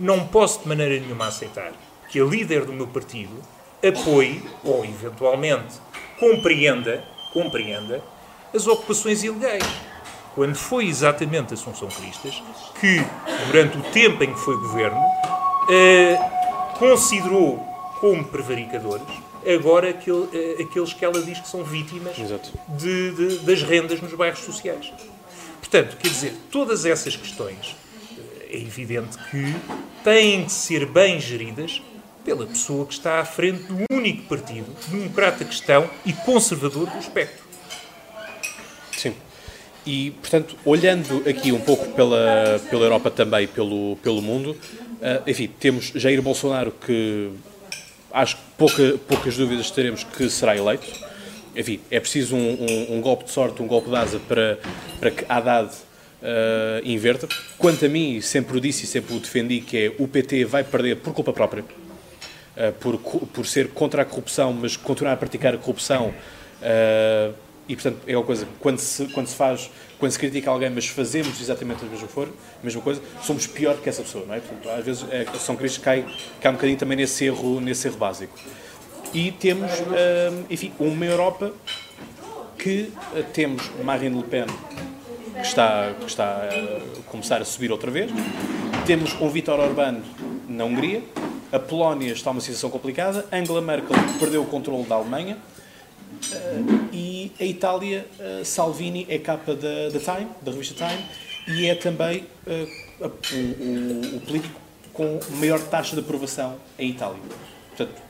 Não 0.00 0.26
posso 0.26 0.62
de 0.62 0.68
maneira 0.68 0.98
nenhuma 0.98 1.26
aceitar 1.26 1.72
que 2.10 2.20
a 2.20 2.24
líder 2.24 2.64
do 2.64 2.72
meu 2.72 2.86
partido 2.86 3.42
apoie 3.86 4.42
ou, 4.64 4.84
eventualmente, 4.84 5.76
compreenda, 6.18 7.04
compreenda 7.32 8.02
as 8.54 8.66
ocupações 8.66 9.22
ilegais 9.22 9.64
quando 10.34 10.54
foi 10.54 10.86
exatamente 10.86 11.54
Assunção 11.54 11.88
Cristas 11.88 12.42
que, 12.80 13.04
durante 13.46 13.78
o 13.78 13.82
tempo 13.92 14.22
em 14.22 14.32
que 14.32 14.38
foi 14.40 14.56
governo, 14.56 15.00
eh, 15.70 16.18
considerou 16.78 17.58
como 18.00 18.24
prevaricadores 18.24 19.28
agora 19.46 19.90
aquele, 19.90 20.28
eh, 20.32 20.62
aqueles 20.62 20.92
que 20.92 21.04
ela 21.04 21.20
diz 21.22 21.38
que 21.40 21.48
são 21.48 21.62
vítimas 21.64 22.16
de, 22.68 23.12
de, 23.12 23.38
das 23.40 23.62
rendas 23.62 24.00
nos 24.00 24.12
bairros 24.14 24.40
sociais. 24.40 24.92
Portanto, 25.58 25.96
quer 25.96 26.08
dizer, 26.08 26.34
todas 26.50 26.84
essas 26.84 27.16
questões 27.16 27.76
eh, 28.16 28.56
é 28.56 28.60
evidente 28.60 29.16
que 29.30 29.54
têm 30.02 30.44
de 30.44 30.52
ser 30.52 30.86
bem 30.86 31.20
geridas 31.20 31.82
pela 32.24 32.46
pessoa 32.46 32.84
que 32.86 32.92
está 32.92 33.20
à 33.20 33.24
frente 33.24 33.64
do 33.64 33.84
único 33.90 34.22
partido 34.24 34.66
democrata 34.88 35.44
cristão 35.44 35.88
e 36.04 36.12
conservador 36.12 36.88
do 36.88 36.98
espectro. 36.98 37.46
Sim. 38.96 39.14
E, 39.86 40.10
portanto, 40.20 40.56
olhando 40.64 41.22
aqui 41.28 41.50
um 41.52 41.60
pouco 41.60 41.88
pela, 41.92 42.60
pela 42.68 42.84
Europa 42.84 43.10
também, 43.10 43.46
pelo, 43.46 43.96
pelo 44.02 44.20
mundo, 44.20 44.50
uh, 44.50 45.28
enfim, 45.28 45.48
temos 45.58 45.92
Jair 45.94 46.20
Bolsonaro, 46.20 46.72
que 46.72 47.30
acho 48.12 48.36
que 48.36 48.42
pouca, 48.56 48.98
poucas 49.06 49.36
dúvidas 49.36 49.70
teremos 49.70 50.04
que 50.04 50.28
será 50.28 50.56
eleito. 50.56 50.86
Enfim, 51.56 51.80
é 51.90 51.98
preciso 51.98 52.36
um, 52.36 52.38
um, 52.38 52.96
um 52.96 53.00
golpe 53.00 53.24
de 53.24 53.30
sorte, 53.30 53.62
um 53.62 53.66
golpe 53.66 53.88
de 53.88 53.96
asa 53.96 54.20
para, 54.20 54.58
para 55.00 55.10
que 55.10 55.24
Haddad 55.28 55.70
uh, 56.22 56.84
inverta. 56.84 57.28
Quanto 57.56 57.84
a 57.84 57.88
mim, 57.88 58.20
sempre 58.20 58.56
o 58.56 58.60
disse 58.60 58.84
e 58.84 58.86
sempre 58.86 59.14
o 59.14 59.20
defendi, 59.20 59.60
que 59.60 59.76
é 59.76 59.92
o 59.98 60.06
PT 60.06 60.44
vai 60.44 60.64
perder 60.64 60.96
por 60.96 61.12
culpa 61.12 61.32
própria, 61.32 61.62
uh, 61.64 62.72
por, 62.80 62.98
por 62.98 63.46
ser 63.46 63.68
contra 63.68 64.02
a 64.02 64.04
corrupção, 64.04 64.52
mas 64.52 64.76
continuar 64.76 65.14
a 65.14 65.16
praticar 65.16 65.54
a 65.54 65.58
corrupção. 65.58 66.14
Uh, 66.60 67.47
e, 67.68 67.74
portanto, 67.74 67.98
é 68.06 68.16
uma 68.16 68.24
coisa, 68.24 68.48
quando 68.60 68.78
se, 68.78 69.04
quando 69.08 69.26
se 69.26 69.34
faz, 69.34 69.70
quando 69.98 70.10
se 70.10 70.18
critica 70.18 70.50
alguém, 70.50 70.70
mas 70.70 70.86
fazemos 70.86 71.38
exatamente 71.38 71.84
a 71.84 71.88
mesma, 71.88 72.08
for, 72.08 72.26
a 72.26 72.64
mesma 72.64 72.80
coisa, 72.80 73.02
somos 73.22 73.46
pior 73.46 73.76
que 73.76 73.88
essa 73.90 74.02
pessoa, 74.02 74.24
não 74.26 74.34
é? 74.34 74.40
Portanto, 74.40 74.70
às 74.70 74.84
vezes 74.84 75.04
é, 75.10 75.26
São 75.38 75.54
Cristo 75.54 75.82
cai, 75.82 76.06
cai 76.40 76.50
um 76.50 76.54
bocadinho 76.54 76.78
também 76.78 76.96
nesse 76.96 77.26
erro, 77.26 77.60
nesse 77.60 77.86
erro 77.86 77.98
básico. 77.98 78.32
E 79.12 79.32
temos, 79.32 79.70
hum, 79.80 80.44
enfim, 80.48 80.72
uma 80.78 81.04
Europa 81.04 81.52
que 82.58 82.90
uh, 83.12 83.22
temos 83.34 83.70
Marine 83.84 84.16
Le 84.16 84.24
Pen, 84.24 84.46
que 85.34 85.46
está, 85.46 85.92
que 86.00 86.06
está 86.06 86.48
a 86.48 87.02
começar 87.10 87.40
a 87.42 87.44
subir 87.44 87.70
outra 87.70 87.90
vez, 87.90 88.10
temos 88.86 89.14
um 89.20 89.28
Vítor 89.28 89.60
Orbán 89.60 90.00
na 90.48 90.64
Hungria, 90.64 91.02
a 91.52 91.58
Polónia 91.58 92.12
está 92.12 92.30
numa 92.30 92.40
situação 92.40 92.70
complicada, 92.70 93.26
Angela 93.30 93.60
Merkel 93.60 93.94
perdeu 94.18 94.42
o 94.42 94.46
controle 94.46 94.84
da 94.84 94.94
Alemanha, 94.94 95.36
Uh, 96.32 96.88
e 97.38 97.42
a 97.42 97.46
Itália, 97.46 98.06
uh, 98.18 98.44
Salvini 98.44 99.06
é 99.08 99.18
capa 99.18 99.54
da, 99.54 99.88
da 99.90 99.98
Time, 99.98 100.30
da 100.42 100.50
revista 100.50 100.74
Time, 100.74 101.04
e 101.48 101.66
é 101.66 101.74
também 101.74 102.26
uh, 102.46 102.68
o, 103.00 103.06
o, 103.06 104.16
o, 104.16 104.20
político 104.20 104.60
com 104.92 105.20
maior 105.36 105.60
taxa 105.60 105.94
de 105.94 106.00
aprovação 106.00 106.56
em 106.78 106.90
Itália. 106.90 107.20
Portanto, 107.68 108.02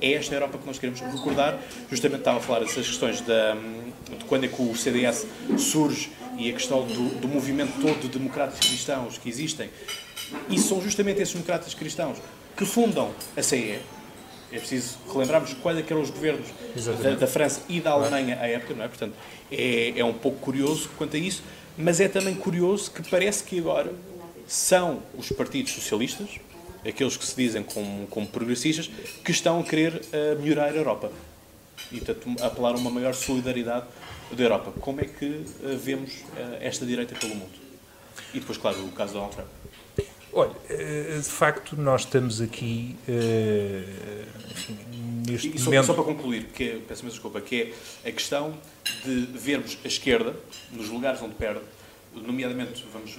é 0.00 0.12
esta 0.12 0.34
Europa 0.34 0.58
que 0.58 0.66
nós 0.66 0.78
queremos 0.78 1.00
recordar. 1.00 1.58
Justamente 1.90 2.20
estava 2.20 2.38
a 2.38 2.40
falar 2.40 2.60
dessas 2.60 2.86
questões 2.86 3.20
da, 3.22 3.54
de 3.54 4.24
quando 4.26 4.44
é 4.44 4.48
que 4.48 4.60
o 4.60 4.74
CDS 4.76 5.26
surge 5.56 6.10
e 6.38 6.50
a 6.50 6.52
questão 6.52 6.86
do, 6.86 7.20
do 7.20 7.28
movimento 7.28 7.80
todo 7.80 8.00
de 8.00 8.08
democratas 8.08 8.58
cristãos 8.58 9.16
que 9.16 9.28
existem. 9.28 9.70
E 10.50 10.58
são 10.58 10.82
justamente 10.82 11.22
esses 11.22 11.32
democratas 11.32 11.72
cristãos 11.72 12.18
que 12.56 12.64
fundam 12.64 13.10
a 13.36 13.42
CE, 13.42 13.78
é 14.52 14.58
preciso 14.58 14.98
relembrarmos 15.12 15.54
quais 15.54 15.78
é 15.78 15.84
eram 15.88 16.00
os 16.00 16.10
governos 16.10 16.46
da, 17.02 17.14
da, 17.14 17.26
França 17.26 17.62
e 17.68 17.80
da 17.80 17.90
Alemanha 17.90 18.38
à 18.40 18.46
época, 18.46 18.74
não 18.74 18.84
é? 18.84 18.88
Portanto, 18.88 19.14
é, 19.50 19.98
é 19.98 20.04
um 20.04 20.12
pouco 20.12 20.38
curioso 20.38 20.88
quanto 20.96 21.16
a 21.16 21.18
isso, 21.18 21.42
mas 21.76 22.00
é 22.00 22.08
também 22.08 22.34
curioso 22.34 22.90
que 22.90 23.08
parece 23.08 23.42
que 23.44 23.58
agora 23.58 23.92
são 24.46 25.02
os 25.16 25.30
partidos 25.30 25.72
socialistas, 25.72 26.28
aqueles 26.86 27.16
que 27.16 27.26
se 27.26 27.34
dizem 27.34 27.62
como, 27.62 28.06
como 28.06 28.26
progressistas, 28.26 28.88
que 29.24 29.32
estão 29.32 29.60
a 29.60 29.64
querer 29.64 29.94
uh, 29.94 30.40
melhorar 30.40 30.70
a 30.70 30.76
Europa 30.76 31.10
e, 31.90 32.00
portanto, 32.00 32.42
apelar 32.42 32.74
a 32.74 32.76
uma 32.76 32.90
maior 32.90 33.14
solidariedade 33.14 33.86
da 34.30 34.42
Europa. 34.42 34.72
Como 34.80 35.00
é 35.00 35.04
que 35.04 35.26
uh, 35.26 35.76
vemos 35.76 36.12
uh, 36.12 36.58
esta 36.60 36.86
direita 36.86 37.14
pelo 37.16 37.34
mundo? 37.34 37.66
E 38.32 38.40
depois, 38.40 38.56
claro, 38.56 38.84
o 38.84 38.92
caso 38.92 39.12
de 39.12 39.14
Donald 39.14 39.34
Trump. 39.34 39.48
Olha, 40.38 40.52
de 40.68 41.22
facto, 41.22 41.74
nós 41.80 42.02
estamos 42.02 42.42
aqui 42.42 42.94
neste 45.26 45.48
e, 45.48 45.60
momento... 45.62 45.86
Só, 45.86 45.94
para 45.94 46.04
concluir, 46.04 46.44
que 46.48 46.62
é, 46.62 46.78
peço 46.86 47.06
me 47.06 47.10
desculpa, 47.10 47.40
que 47.40 47.72
é 48.04 48.08
a 48.10 48.12
questão 48.12 48.54
de 49.02 49.28
vermos 49.32 49.78
a 49.82 49.88
esquerda, 49.88 50.36
nos 50.70 50.90
lugares 50.90 51.22
onde 51.22 51.34
perde, 51.36 51.62
nomeadamente, 52.14 52.84
vamos 52.92 53.18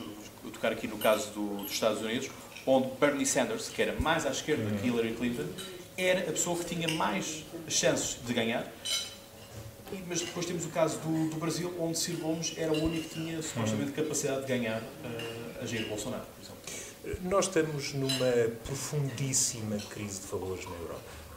tocar 0.53 0.71
aqui 0.71 0.87
no 0.87 0.99
caso 0.99 1.31
do, 1.31 1.63
dos 1.63 1.71
Estados 1.71 2.03
Unidos, 2.03 2.29
onde 2.67 2.87
Bernie 2.99 3.25
Sanders, 3.25 3.67
que 3.67 3.81
era 3.81 3.99
mais 3.99 4.23
à 4.27 4.29
esquerda 4.29 4.63
uhum. 4.63 4.77
que 4.77 4.87
Hillary 4.87 5.15
Clinton, 5.15 5.47
era 5.97 6.19
a 6.19 6.31
pessoa 6.31 6.55
que 6.55 6.65
tinha 6.65 6.87
mais 6.87 7.43
chances 7.67 8.19
de 8.23 8.31
ganhar. 8.31 8.71
Mas 10.07 10.21
depois 10.21 10.45
temos 10.45 10.65
o 10.65 10.69
caso 10.69 10.99
do, 10.99 11.31
do 11.31 11.37
Brasil, 11.37 11.73
onde 11.79 11.97
Ciro 11.97 12.19
Gomes 12.19 12.53
era 12.57 12.71
o 12.71 12.83
único 12.83 13.09
que 13.09 13.15
tinha 13.15 13.41
supostamente 13.41 13.91
capacidade 13.93 14.41
de 14.41 14.47
ganhar 14.47 14.81
uh, 14.81 15.63
a 15.63 15.65
Jair 15.65 15.87
Bolsonaro, 15.87 16.25
por 16.35 16.43
exemplo. 16.43 16.86
Nós 17.21 17.45
estamos 17.45 17.93
numa 17.93 18.31
profundíssima 18.65 19.77
crise 19.89 20.21
de 20.21 20.27
valores 20.27 20.65
na 20.65 20.75
Europa. 20.75 21.27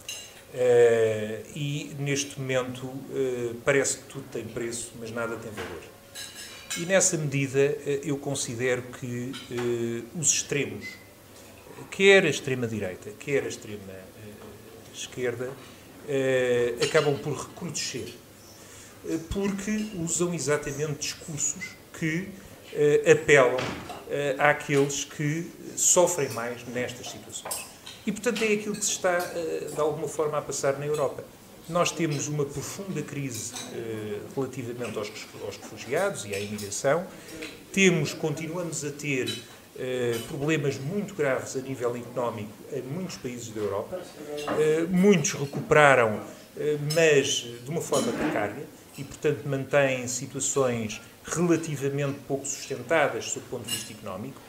Uh, 0.52 1.46
e 1.54 1.94
neste 2.00 2.40
momento 2.40 2.86
uh, 2.86 3.54
parece 3.64 3.98
que 3.98 4.04
tudo 4.04 4.24
tem 4.32 4.44
preço, 4.44 4.92
mas 4.98 5.12
nada 5.12 5.36
tem 5.36 5.50
valor. 5.52 5.82
E 6.76 6.80
nessa 6.86 7.16
medida 7.16 7.60
uh, 7.60 7.88
eu 8.02 8.18
considero 8.18 8.82
que 8.82 9.30
os 10.18 10.32
extremos, 10.32 10.88
quer 11.88 12.24
a 12.24 12.28
extrema-direita, 12.28 13.10
quer 13.18 13.44
a 13.44 13.48
extrema-esquerda, 13.48 15.52
acabam 16.82 17.16
por 17.16 17.34
recrudescer, 17.34 18.12
porque 19.30 19.88
usam 19.94 20.34
exatamente 20.34 20.98
discursos 20.98 21.64
que 21.96 22.28
apelam 23.10 23.56
àqueles 24.38 25.04
que 25.04 25.50
sofrem 25.76 26.28
mais 26.30 26.66
nestas 26.68 27.10
situações. 27.10 27.70
E, 28.06 28.12
portanto, 28.12 28.42
é 28.42 28.52
aquilo 28.52 28.74
que 28.74 28.84
se 28.84 28.92
está, 28.92 29.18
eh, 29.34 29.68
de 29.74 29.80
alguma 29.80 30.08
forma, 30.08 30.38
a 30.38 30.42
passar 30.42 30.78
na 30.78 30.86
Europa. 30.86 31.22
Nós 31.68 31.90
temos 31.90 32.28
uma 32.28 32.44
profunda 32.44 33.02
crise 33.02 33.52
eh, 33.72 34.18
relativamente 34.34 34.98
aos, 34.98 35.10
aos 35.44 35.56
refugiados 35.56 36.24
e 36.24 36.34
à 36.34 36.40
imigração. 36.40 37.06
Temos, 37.72 38.12
continuamos 38.12 38.84
a 38.84 38.90
ter 38.90 39.30
problemas 40.28 40.76
muito 40.76 41.14
graves 41.14 41.56
a 41.56 41.60
nível 41.60 41.96
económico 41.96 42.52
em 42.70 42.82
muitos 42.82 43.16
países 43.16 43.48
da 43.48 43.60
Europa. 43.62 43.98
muitos 44.90 45.32
recuperaram, 45.32 46.20
mas 46.94 47.46
de 47.64 47.70
uma 47.70 47.80
forma 47.80 48.12
precária 48.12 48.66
e, 48.98 49.04
portanto, 49.04 49.46
mantêm 49.46 50.06
situações 50.06 51.00
relativamente 51.24 52.18
pouco 52.26 52.46
sustentadas 52.46 53.26
sob 53.26 53.46
o 53.46 53.48
ponto 53.48 53.68
de 53.68 53.74
vista 53.74 53.92
económico. 53.92 54.40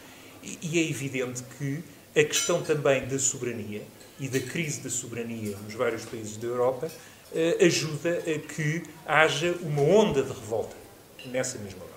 E 0.44 0.80
é 0.80 0.90
evidente 0.90 1.44
que 1.58 1.84
a 2.20 2.24
questão 2.24 2.62
também 2.62 3.08
da 3.08 3.20
soberania 3.20 3.84
e 4.20 4.28
da 4.28 4.40
crise 4.40 4.82
da 4.82 4.90
soberania 4.90 5.56
nos 5.58 5.74
vários 5.74 6.04
países 6.06 6.38
da 6.38 6.48
Europa 6.48 6.92
ajuda 7.63 8.24
a 8.25 8.40
que 8.40 8.84
haja 9.06 9.56
uma 9.62 9.82
onda 9.82 10.22
de 10.22 10.30
revolta 10.30 10.75
nessa 11.25 11.58
mesma 11.60 11.84
hora. 11.84 11.92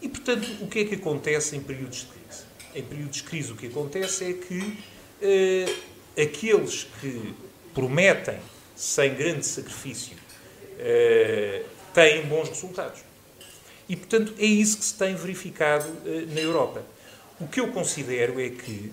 E, 0.00 0.08
portanto, 0.08 0.48
o 0.60 0.66
que 0.66 0.80
é 0.80 0.84
que 0.84 0.94
acontece 0.96 1.56
em 1.56 1.60
períodos 1.60 2.00
de 2.00 2.06
crise? 2.06 2.44
Em 2.74 2.82
períodos 2.82 3.16
de 3.16 3.22
crise, 3.22 3.52
o 3.52 3.56
que 3.56 3.66
acontece 3.66 4.24
é 4.24 4.32
que 4.34 4.58
uh, 4.58 6.20
aqueles 6.20 6.86
que 7.00 7.34
prometem, 7.74 8.38
sem 8.74 9.14
grande 9.14 9.46
sacrifício, 9.46 10.16
uh, 10.16 11.64
têm 11.94 12.26
bons 12.26 12.48
resultados. 12.50 13.00
E, 13.88 13.96
portanto, 13.96 14.34
é 14.38 14.44
isso 14.44 14.78
que 14.78 14.84
se 14.84 14.94
tem 14.94 15.14
verificado 15.14 15.88
uh, 15.88 16.34
na 16.34 16.40
Europa. 16.40 16.82
O 17.40 17.46
que 17.46 17.60
eu 17.60 17.68
considero 17.68 18.40
é 18.40 18.48
que, 18.48 18.90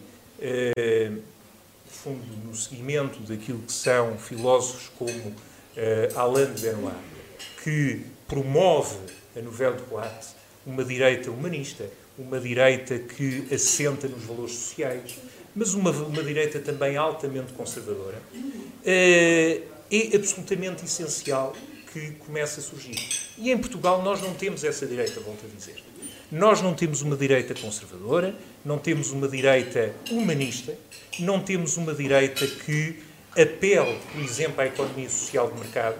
fundo, 1.87 2.21
no 2.45 2.53
seguimento 2.53 3.19
daquilo 3.21 3.59
que 3.59 3.71
são 3.71 4.17
filósofos 4.17 4.91
como 4.97 5.33
Alain 6.13 6.53
de 6.53 6.61
Benoit, 6.61 6.97
que 7.63 8.01
promove 8.27 8.97
a 9.33 9.41
Nouvelle 9.41 9.77
Droite, 9.77 10.27
uma 10.65 10.83
direita 10.83 11.31
humanista, 11.31 11.89
uma 12.17 12.37
direita 12.37 12.99
que 12.99 13.47
assenta 13.49 14.09
nos 14.09 14.23
valores 14.23 14.55
sociais, 14.55 15.17
mas 15.55 15.73
uma, 15.73 15.91
uma 15.91 16.21
direita 16.21 16.59
também 16.59 16.97
altamente 16.97 17.53
conservadora, 17.53 18.21
é 18.85 19.61
absolutamente 20.13 20.83
essencial 20.83 21.55
que 21.93 22.11
comece 22.25 22.59
a 22.59 22.63
surgir. 22.63 22.97
E 23.37 23.51
em 23.51 23.57
Portugal 23.57 24.01
nós 24.01 24.21
não 24.21 24.33
temos 24.33 24.63
essa 24.63 24.87
direita, 24.87 25.19
volto 25.19 25.45
a 25.45 25.55
dizer. 25.55 25.75
Nós 26.31 26.61
não 26.61 26.73
temos 26.73 27.03
uma 27.03 27.15
direita 27.15 27.53
conservadora, 27.53 28.35
não 28.65 28.79
temos 28.79 29.11
uma 29.11 29.27
direita 29.27 29.93
humanista, 30.09 30.75
não 31.19 31.39
temos 31.39 31.77
uma 31.77 31.93
direita 31.93 32.47
que 32.47 32.99
apele, 33.31 33.99
por 34.11 34.21
exemplo, 34.21 34.61
à 34.61 34.65
economia 34.65 35.07
social 35.07 35.51
de 35.51 35.59
mercado, 35.59 35.97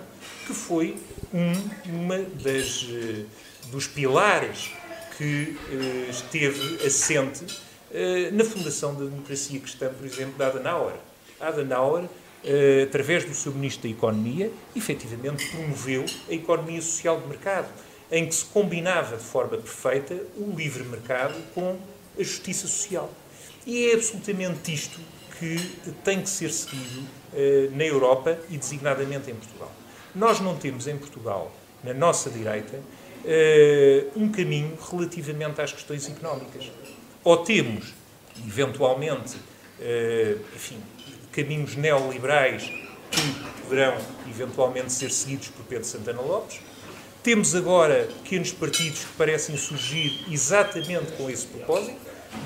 que 0.47 0.53
foi 0.53 0.97
um 1.31 1.53
uma 1.85 2.19
das, 2.19 2.87
eh, 2.89 3.25
dos 3.69 3.87
pilares 3.87 4.71
que 5.17 5.55
eh, 5.71 6.09
esteve 6.09 6.85
assente 6.85 7.45
eh, 7.91 8.29
na 8.31 8.43
fundação 8.43 8.95
da 8.95 9.05
democracia 9.05 9.59
cristã, 9.59 9.89
por 9.89 10.05
exemplo, 10.05 10.33
de 10.35 10.43
Adenauer. 10.43 10.95
Adenauer, 11.39 12.09
através 12.83 13.25
do 13.25 13.33
seu 13.33 13.51
Ministro 13.53 13.83
da 13.83 13.95
Economia, 13.95 14.51
efetivamente 14.75 15.49
promoveu 15.49 16.05
a 16.29 16.33
economia 16.33 16.81
social 16.81 17.19
de 17.21 17.27
mercado, 17.27 17.67
em 18.11 18.27
que 18.27 18.35
se 18.35 18.45
combinava 18.45 19.17
de 19.17 19.23
forma 19.23 19.57
perfeita 19.57 20.15
o 20.37 20.53
livre 20.55 20.83
mercado 20.83 21.35
com 21.53 21.77
a 22.19 22.23
justiça 22.23 22.67
social. 22.67 23.11
E 23.65 23.89
é 23.89 23.93
absolutamente 23.93 24.73
isto 24.73 24.99
que 25.39 25.57
tem 26.03 26.21
que 26.21 26.29
ser 26.29 26.51
seguido 26.51 27.01
na 27.71 27.83
Europa 27.83 28.37
e 28.49 28.57
designadamente 28.57 29.31
em 29.31 29.35
Portugal. 29.35 29.71
Nós 30.13 30.39
não 30.39 30.55
temos 30.55 30.87
em 30.87 30.97
Portugal, 30.97 31.51
na 31.83 31.93
nossa 31.93 32.29
direita, 32.29 32.77
uh, 32.77 34.19
um 34.19 34.31
caminho 34.31 34.77
relativamente 34.91 35.59
às 35.59 35.71
questões 35.71 36.07
económicas. 36.07 36.69
Ou 37.23 37.37
temos, 37.37 37.93
eventualmente, 38.45 39.37
enfim, 40.55 40.77
caminhos 41.33 41.75
neoliberais 41.75 42.63
que 43.11 43.61
poderão 43.63 43.97
eventualmente 44.29 44.91
ser 44.91 45.11
seguidos 45.11 45.49
por 45.49 45.65
Pedro 45.65 45.85
Santana 45.85 46.21
Lopes. 46.21 46.59
Temos 47.21 47.55
agora 47.55 48.09
pequenos 48.23 48.51
partidos 48.51 48.99
que 48.99 49.13
parecem 49.17 49.57
surgir 49.57 50.25
exatamente 50.29 51.11
com 51.13 51.29
esse 51.29 51.45
propósito, 51.47 51.97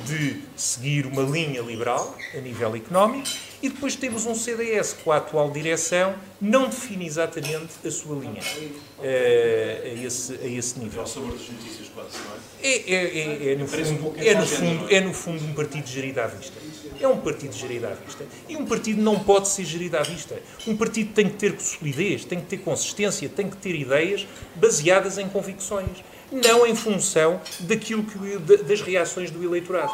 de 0.06 0.42
seguir 0.56 1.06
uma 1.06 1.24
linha 1.24 1.62
liberal 1.62 2.16
a 2.34 2.38
nível 2.40 2.76
económico 2.76 3.28
e 3.62 3.70
depois 3.70 3.96
temos 3.96 4.26
um 4.26 4.36
CDS 4.36 4.94
com 5.04 5.12
a 5.12 5.18
atual 5.18 5.50
direção 5.50 6.16
não 6.40 6.70
define 6.70 7.06
exatamente 7.06 7.74
a 7.86 7.90
sua 7.90 8.20
linha 8.20 8.42
uh, 8.42 9.02
a, 9.02 10.06
esse, 10.06 10.34
a 10.34 10.48
esse 10.48 10.80
nível. 10.80 11.02
É 11.02 11.04
o 11.04 11.08
sabor 11.08 11.32
das 11.32 11.50
notícias 11.50 11.90
quase, 11.90 12.18
não 12.18 12.34
é? 12.34 12.68
É, 12.68 12.94
é, 12.94 13.50
é, 13.50 13.54
é 13.54 13.56
no, 13.56 13.68
fundo, 13.68 14.14
é, 14.18 14.36
no 14.36 14.46
fundo, 14.46 14.94
é 14.94 15.02
no 15.02 15.14
fundo 15.14 15.46
um 15.46 15.54
partido 15.54 15.88
gerido 15.88 16.22
à 16.22 16.28
vista. 16.28 16.54
É 17.00 17.08
um 17.08 17.18
partido 17.18 17.54
gerido 17.54 17.88
à 17.88 17.92
vista. 17.92 18.26
E 18.48 18.56
um 18.56 18.66
partido 18.66 19.02
não 19.02 19.20
pode 19.20 19.48
ser 19.48 19.66
gerido 19.66 19.98
à 19.98 20.02
vista. 20.02 20.40
Um 20.66 20.76
partido 20.76 21.14
tem 21.14 21.30
que 21.30 21.36
ter 21.36 21.60
solidez, 21.60 22.26
tem 22.26 22.40
que 22.40 22.48
ter 22.48 22.58
consistência, 22.58 23.30
tem 23.30 23.50
que 23.50 23.58
ter 23.58 23.76
ideias 23.76 24.28
baseadas 24.56 25.18
em 25.18 25.28
convicções, 25.28 26.04
não 26.32 26.66
em 26.66 26.76
função 26.76 27.40
daquilo 27.62 28.04
que, 28.04 28.38
das 28.64 28.82
reações 28.82 29.32
do 29.32 29.44
eleitorado. 29.44 29.94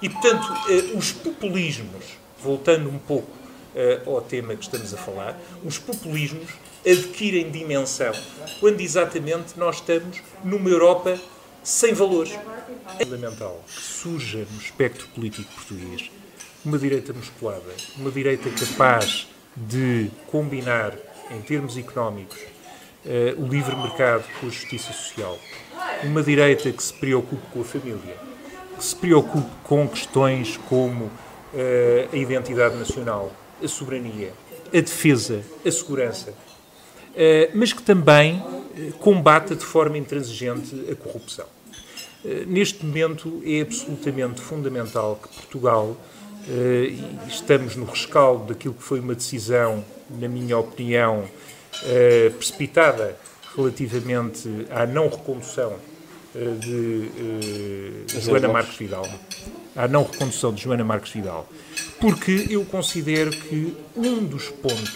E, 0.00 0.08
portanto, 0.08 0.44
uh, 0.44 0.98
os 0.98 1.12
populismos 1.12 2.04
voltando 2.42 2.88
um 2.88 2.98
pouco 2.98 3.30
uh, 3.30 4.10
ao 4.10 4.20
tema 4.20 4.54
que 4.54 4.62
estamos 4.62 4.92
a 4.92 4.96
falar, 4.96 5.38
os 5.64 5.78
populismos 5.78 6.48
adquirem 6.86 7.50
dimensão 7.50 8.12
quando 8.60 8.80
exatamente 8.80 9.58
nós 9.58 9.76
estamos 9.76 10.22
numa 10.44 10.68
Europa 10.68 11.18
sem 11.62 11.92
valores. 11.92 12.32
É 12.98 13.04
fundamental 13.04 13.64
que 13.66 13.82
surja 13.82 14.46
no 14.52 14.60
espectro 14.60 15.08
político 15.08 15.52
português 15.52 16.10
uma 16.66 16.78
direita 16.78 17.12
musculada, 17.12 17.62
uma 17.96 18.10
direita 18.10 18.50
capaz 18.50 19.28
de 19.56 20.10
combinar, 20.26 20.94
em 21.30 21.40
termos 21.40 21.78
económicos, 21.78 22.36
uh, 23.04 23.40
o 23.40 23.46
livre 23.46 23.76
mercado 23.76 24.24
com 24.40 24.48
a 24.48 24.50
justiça 24.50 24.92
social, 24.92 25.38
uma 26.02 26.24
direita 26.24 26.70
que 26.72 26.82
se 26.82 26.92
preocupe 26.92 27.42
com 27.52 27.60
a 27.60 27.64
família, 27.64 28.16
que 28.76 28.84
se 28.84 28.96
preocupe 28.96 29.48
com 29.62 29.86
questões 29.88 30.56
como 30.68 31.04
uh, 31.04 31.12
a 32.12 32.16
identidade 32.16 32.76
nacional, 32.76 33.32
a 33.62 33.68
soberania, 33.68 34.32
a 34.66 34.80
defesa, 34.80 35.42
a 35.64 35.70
segurança, 35.70 36.30
uh, 36.32 37.50
mas 37.54 37.72
que 37.72 37.82
também 37.82 38.42
combata 38.98 39.54
de 39.54 39.64
forma 39.64 39.96
intransigente 39.96 40.74
a 40.90 40.96
corrupção. 40.96 41.46
Neste 42.46 42.84
momento 42.84 43.40
é 43.46 43.60
absolutamente 43.60 44.40
fundamental 44.40 45.18
que 45.22 45.28
Portugal, 45.34 45.96
estamos 47.28 47.76
no 47.76 47.84
rescaldo 47.84 48.52
daquilo 48.52 48.74
que 48.74 48.82
foi 48.82 49.00
uma 49.00 49.14
decisão, 49.14 49.84
na 50.10 50.28
minha 50.28 50.56
opinião, 50.58 51.24
precipitada 52.36 53.18
relativamente 53.56 54.48
à 54.70 54.86
não 54.86 55.08
recondução 55.08 55.76
de 56.60 58.20
Joana 58.20 58.48
Marques 58.48 58.76
Vidal. 58.76 59.08
À 59.74 59.86
não 59.86 60.04
recondução 60.04 60.54
de 60.54 60.62
Joana 60.62 60.84
Marques 60.84 61.12
Vidal, 61.12 61.46
porque 62.00 62.46
eu 62.48 62.64
considero 62.64 63.30
que 63.30 63.76
um 63.94 64.24
dos 64.24 64.48
pontos 64.48 64.94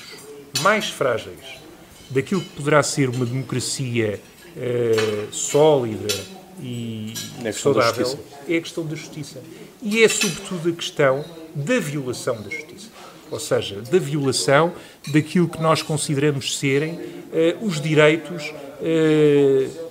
mais 0.62 0.88
frágeis 0.88 1.60
daquilo 2.08 2.40
que 2.40 2.56
poderá 2.56 2.82
ser 2.82 3.08
uma 3.08 3.26
democracia 3.26 4.20
uh, 4.56 5.32
sólida 5.34 6.14
e 6.62 7.14
saudável 7.52 8.18
é 8.48 8.56
a 8.56 8.60
questão 8.60 8.84
da 8.86 8.96
justiça. 8.96 9.42
E 9.82 10.02
é 10.02 10.08
sobretudo 10.08 10.70
a 10.70 10.72
questão 10.72 11.24
da 11.54 11.78
violação 11.78 12.40
da 12.40 12.50
justiça. 12.50 12.88
Ou 13.30 13.38
seja, 13.38 13.80
da 13.82 13.98
violação 13.98 14.72
daquilo 15.12 15.48
que 15.48 15.60
nós 15.60 15.82
consideramos 15.82 16.58
serem 16.58 16.94
uh, 16.94 17.66
os 17.66 17.80
direitos 17.80 18.52
uh, 18.80 19.90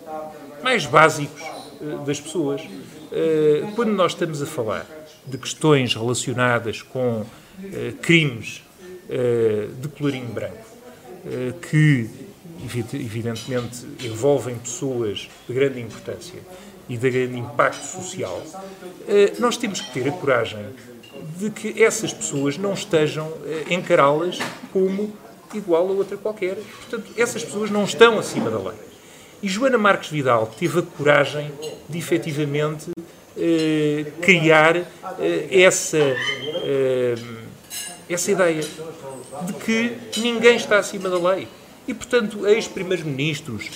mais 0.62 0.86
básicos 0.86 1.42
das 2.06 2.20
pessoas. 2.20 2.62
Eh, 3.12 3.64
quando 3.76 3.92
nós 3.92 4.12
estamos 4.12 4.42
a 4.42 4.46
falar 4.46 4.86
de 5.26 5.38
questões 5.38 5.96
relacionadas 5.96 6.82
com 6.82 7.26
eh, 7.64 7.94
crimes 8.02 8.64
eh, 9.10 9.68
de 9.82 9.88
colorinho 9.90 10.28
branco, 10.28 10.70
que 11.70 12.10
evidentemente 12.94 13.86
envolvem 14.02 14.56
pessoas 14.58 15.30
de 15.48 15.54
grande 15.54 15.82
importância 15.82 16.40
e 16.88 16.96
de 16.96 17.10
grande 17.10 17.38
impacto 17.38 17.84
social, 17.84 18.42
nós 19.38 19.58
temos 19.58 19.82
que 19.82 19.92
ter 19.92 20.08
a 20.08 20.14
coragem 20.14 20.66
de 21.38 21.50
que 21.50 21.84
essas 21.84 22.14
pessoas 22.14 22.58
não 22.58 22.74
estejam 22.74 23.32
a 23.70 23.74
encará-las 23.74 24.40
como 24.72 25.14
igual 25.54 25.88
a 25.88 25.92
outra 25.92 26.18
qualquer. 26.18 26.56
Portanto, 26.56 27.12
essas 27.18 27.44
pessoas 27.44 27.70
não 27.70 27.84
estão 27.84 28.20
acima 28.20 28.50
da 28.50 28.58
lei. 28.58 28.78
E 29.42 29.48
Joana 29.48 29.78
Marques 29.78 30.10
Vidal 30.10 30.52
teve 30.60 30.80
a 30.80 30.82
coragem 30.82 31.52
de 31.88 31.98
efetivamente 31.98 32.92
eh, 33.38 34.12
criar 34.22 34.76
eh, 34.76 35.48
essa, 35.50 35.98
eh, 35.98 37.16
essa 38.10 38.32
ideia 38.32 38.62
de 38.62 39.54
que 39.54 39.98
ninguém 40.18 40.58
está 40.58 40.78
acima 40.78 41.10
da 41.10 41.18
lei. 41.18 41.48
E, 41.88 41.94
portanto, 41.94 42.46
ex-primeiros-ministros, 42.46 43.70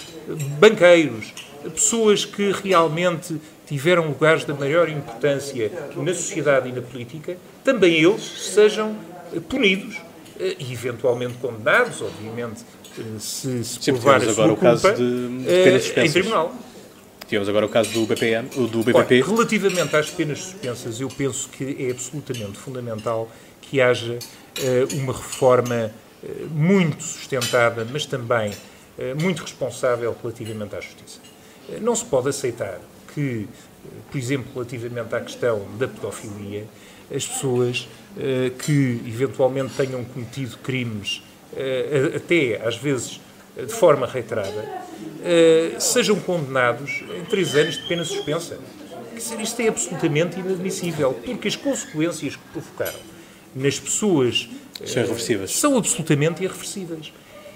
banqueiros, 0.60 1.34
pessoas 1.70 2.26
que 2.26 2.52
realmente 2.52 3.40
tiveram 3.68 4.08
lugares 4.08 4.46
da 4.46 4.54
maior 4.54 4.90
importância 4.90 5.72
na 5.96 6.14
sociedade 6.14 6.70
e 6.70 6.72
na 6.72 6.82
política, 6.82 7.38
também 7.64 8.04
eles 8.04 8.24
sejam 8.54 8.96
punidos 9.50 9.98
e 10.40 10.74
eventualmente 10.74 11.36
condenados, 11.36 12.02
obviamente, 12.02 12.64
se, 13.20 13.64
se 13.64 13.82
Sim, 13.82 13.94
provar 13.94 14.22
a 14.22 14.30
agora 14.30 14.34
sua 14.34 14.54
o 14.54 14.58
caso 14.58 14.82
culpa, 14.82 14.98
de, 14.98 15.38
de 15.40 15.46
penas 15.46 15.98
em 15.98 16.12
tribunal. 16.12 16.56
Tivemos 17.28 17.50
agora 17.50 17.66
o 17.66 17.70
caso 17.70 17.92
do 17.92 18.06
BPM, 18.06 18.50
do 18.50 18.84
BPP. 18.84 19.24
Ora, 19.24 19.36
relativamente 19.36 19.96
às 19.96 20.10
penas 20.10 20.40
suspensas, 20.40 21.00
eu 21.00 21.08
penso 21.08 21.50
que 21.50 21.88
é 21.88 21.92
absolutamente 21.92 22.58
fundamental 22.58 23.30
que 23.62 23.82
haja 23.82 24.14
uh, 24.14 24.96
uma 24.98 25.14
reforma 25.14 25.92
uh, 26.22 26.48
muito 26.50 27.02
sustentada, 27.02 27.88
mas 27.92 28.06
também 28.06 28.52
uh, 28.52 29.22
muito 29.22 29.42
responsável 29.42 30.16
relativamente 30.22 30.76
à 30.76 30.80
justiça. 30.82 31.20
Não 31.82 31.96
se 31.96 32.06
pode 32.06 32.30
aceitar 32.30 32.80
que, 33.14 33.48
por 34.12 34.18
exemplo, 34.18 34.52
relativamente 34.54 35.16
à 35.16 35.22
questão 35.22 35.66
da 35.78 35.88
pedofilia, 35.88 36.66
as 37.14 37.26
pessoas 37.26 37.88
que 38.66 39.02
eventualmente 39.06 39.74
tenham 39.76 40.04
cometido 40.04 40.58
crimes, 40.58 41.22
até 42.16 42.66
às 42.66 42.76
vezes 42.76 43.20
de 43.56 43.74
forma 43.74 44.08
reiterada, 44.08 44.68
sejam 45.80 46.20
condenados 46.20 47.04
em 47.16 47.24
três 47.26 47.56
anos 47.56 47.78
de 47.78 47.84
pena 47.84 48.04
suspensa. 48.04 48.58
Isto 49.16 49.62
é 49.62 49.68
absolutamente 49.68 50.40
inadmissível, 50.40 51.14
porque 51.14 51.48
as 51.48 51.56
consequências 51.56 52.36
que 52.36 52.42
provocaram 52.52 53.00
nas 53.56 53.80
pessoas 53.80 54.50
são. 54.86 55.04
São 55.52 55.78
absolutamente 55.78 56.44
irreversíveis. 56.44 57.14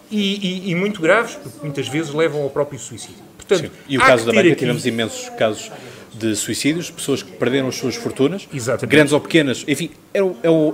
E, 0.09 0.67
e, 0.67 0.71
e, 0.71 0.75
muito 0.75 1.01
graves, 1.01 1.35
porque 1.35 1.59
muitas 1.61 1.87
vezes 1.89 2.13
levam 2.13 2.41
ao 2.41 2.49
próprio 2.49 2.79
suicídio. 2.79 3.26
Portanto, 3.47 3.71
Sim. 3.71 3.79
E 3.87 3.97
o 3.97 4.01
caso 4.01 4.25
da 4.25 4.31
Banca, 4.31 4.47
aqui... 4.47 4.55
tivemos 4.55 4.85
imensos 4.85 5.29
casos 5.29 5.71
de 6.13 6.35
suicídios, 6.35 6.89
pessoas 6.89 7.21
que 7.21 7.31
perderam 7.31 7.67
as 7.67 7.75
suas 7.75 7.95
fortunas, 7.95 8.47
Exatamente. 8.53 8.91
grandes 8.91 9.13
ou 9.13 9.21
pequenas, 9.21 9.63
enfim, 9.67 9.91
é, 10.13 10.19
é, 10.19 10.23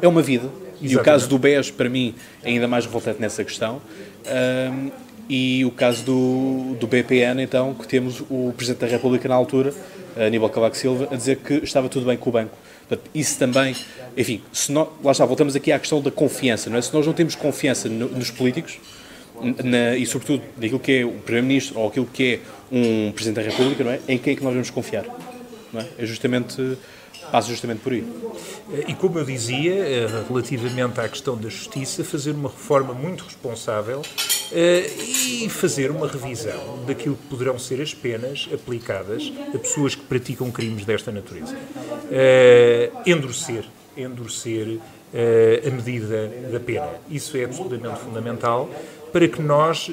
é 0.02 0.08
uma 0.08 0.22
vida. 0.22 0.46
Exatamente. 0.46 0.94
E 0.94 0.98
o 0.98 1.04
caso 1.04 1.30
do 1.30 1.38
BES, 1.38 1.72
para 1.72 1.90
mim, 1.90 2.16
é 2.44 2.50
ainda 2.50 2.68
mais 2.68 2.86
revoltante 2.86 3.22
nessa 3.22 3.44
questão. 3.44 3.82
Um, 4.26 4.92
e 5.30 5.64
o 5.64 5.72
caso 5.72 6.04
do, 6.04 6.76
do 6.80 6.88
BPN, 6.88 7.42
então, 7.42 7.74
que 7.74 7.88
temos 7.88 8.22
o 8.30 8.54
Presidente 8.56 8.82
da 8.82 8.88
República 8.88 9.28
na 9.30 9.36
altura, 9.36 9.74
Aníbal 10.18 10.50
Cavaco 10.50 10.76
Silva, 10.76 11.08
a 11.12 11.16
dizer 11.16 11.38
que 11.38 11.56
estava 11.56 11.88
tudo 11.88 12.06
bem 12.06 12.18
com 12.18 12.30
o 12.30 12.34
banco. 12.34 12.58
Portanto, 12.88 13.10
isso 13.16 13.40
também, 13.40 13.76
enfim, 14.18 14.42
se 14.52 14.72
nós, 14.72 14.88
lá 15.04 15.12
está, 15.12 15.26
voltamos 15.26 15.56
aqui 15.56 15.72
à 15.72 15.80
questão 15.80 16.02
da 16.02 16.12
confiança, 16.12 16.70
não 16.70 16.78
é? 16.78 16.82
Se 16.82 16.94
nós 16.94 17.06
não 17.06 17.14
temos 17.14 17.36
confiança 17.36 17.88
no, 17.88 18.10
nos 18.10 18.30
políticos, 18.30 18.78
na, 19.64 19.96
e 19.96 20.06
sobretudo 20.06 20.44
naquilo 20.58 20.80
que 20.80 20.92
é 21.00 21.06
o 21.06 21.12
Primeiro-Ministro 21.12 21.80
ou 21.80 21.88
aquilo 21.88 22.06
que 22.06 22.36
é 22.36 22.40
um 22.72 23.12
Presidente 23.12 23.44
da 23.44 23.52
República, 23.52 23.84
não 23.84 23.92
é? 23.92 24.00
Em 24.08 24.18
quem 24.18 24.34
é 24.34 24.36
que 24.36 24.44
nós 24.44 24.54
vamos 24.54 24.70
confiar? 24.70 25.06
Não 25.72 25.82
é? 25.82 25.88
é 25.98 26.06
justamente 26.06 26.78
passa 27.34 27.50
justamente 27.50 27.80
por 27.80 27.94
aí. 27.94 28.06
E 28.88 28.94
como 28.94 29.18
eu 29.18 29.26
dizia, 29.26 29.74
eh, 29.74 30.08
relativamente 30.28 31.00
à 31.00 31.10
questão 31.10 31.36
da 31.36 31.50
justiça, 31.50 32.04
fazer 32.04 32.32
uma 32.32 32.48
reforma 32.48 32.94
muito 32.94 33.24
responsável 33.24 34.04
eh, 34.52 34.88
e 35.44 35.50
fazer 35.50 35.90
uma 35.90 36.08
revisão 36.08 36.84
daquilo 36.86 37.16
que 37.16 37.28
poderão 37.28 37.58
ser 37.58 37.82
as 37.82 37.92
penas 37.92 38.48
aplicadas 38.54 39.34
a 39.52 39.58
pessoas 39.58 39.96
que 39.96 40.04
praticam 40.04 40.52
crimes 40.52 40.86
desta 40.86 41.12
natureza. 41.12 41.58
Eh, 42.12 42.92
endurecer, 43.08 43.66
endurecer 43.98 44.80
a 45.16 45.70
medida 45.70 46.28
da 46.52 46.60
pena. 46.60 46.90
Isso 47.08 47.38
é 47.38 47.44
absolutamente 47.44 48.00
fundamental 48.00 48.68
para 49.14 49.28
que 49.28 49.42
nós 49.42 49.92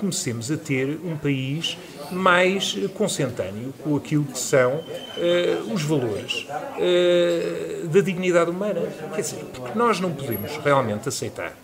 comecemos 0.00 0.50
a 0.50 0.56
ter 0.56 0.98
um 1.04 1.16
país 1.18 1.76
mais 2.10 2.76
consentâneo 2.94 3.72
com 3.82 3.96
aquilo 3.96 4.24
que 4.24 4.38
são 4.38 4.76
uh, 4.76 5.72
os 5.72 5.82
valores 5.82 6.46
uh, 6.46 7.88
da 7.88 8.00
dignidade 8.00 8.50
humana. 8.50 8.80
Quer 9.14 9.20
dizer, 9.20 9.44
porque 9.52 9.78
nós 9.78 10.00
não 10.00 10.12
podemos 10.12 10.56
realmente 10.58 11.08
aceitar 11.08 11.54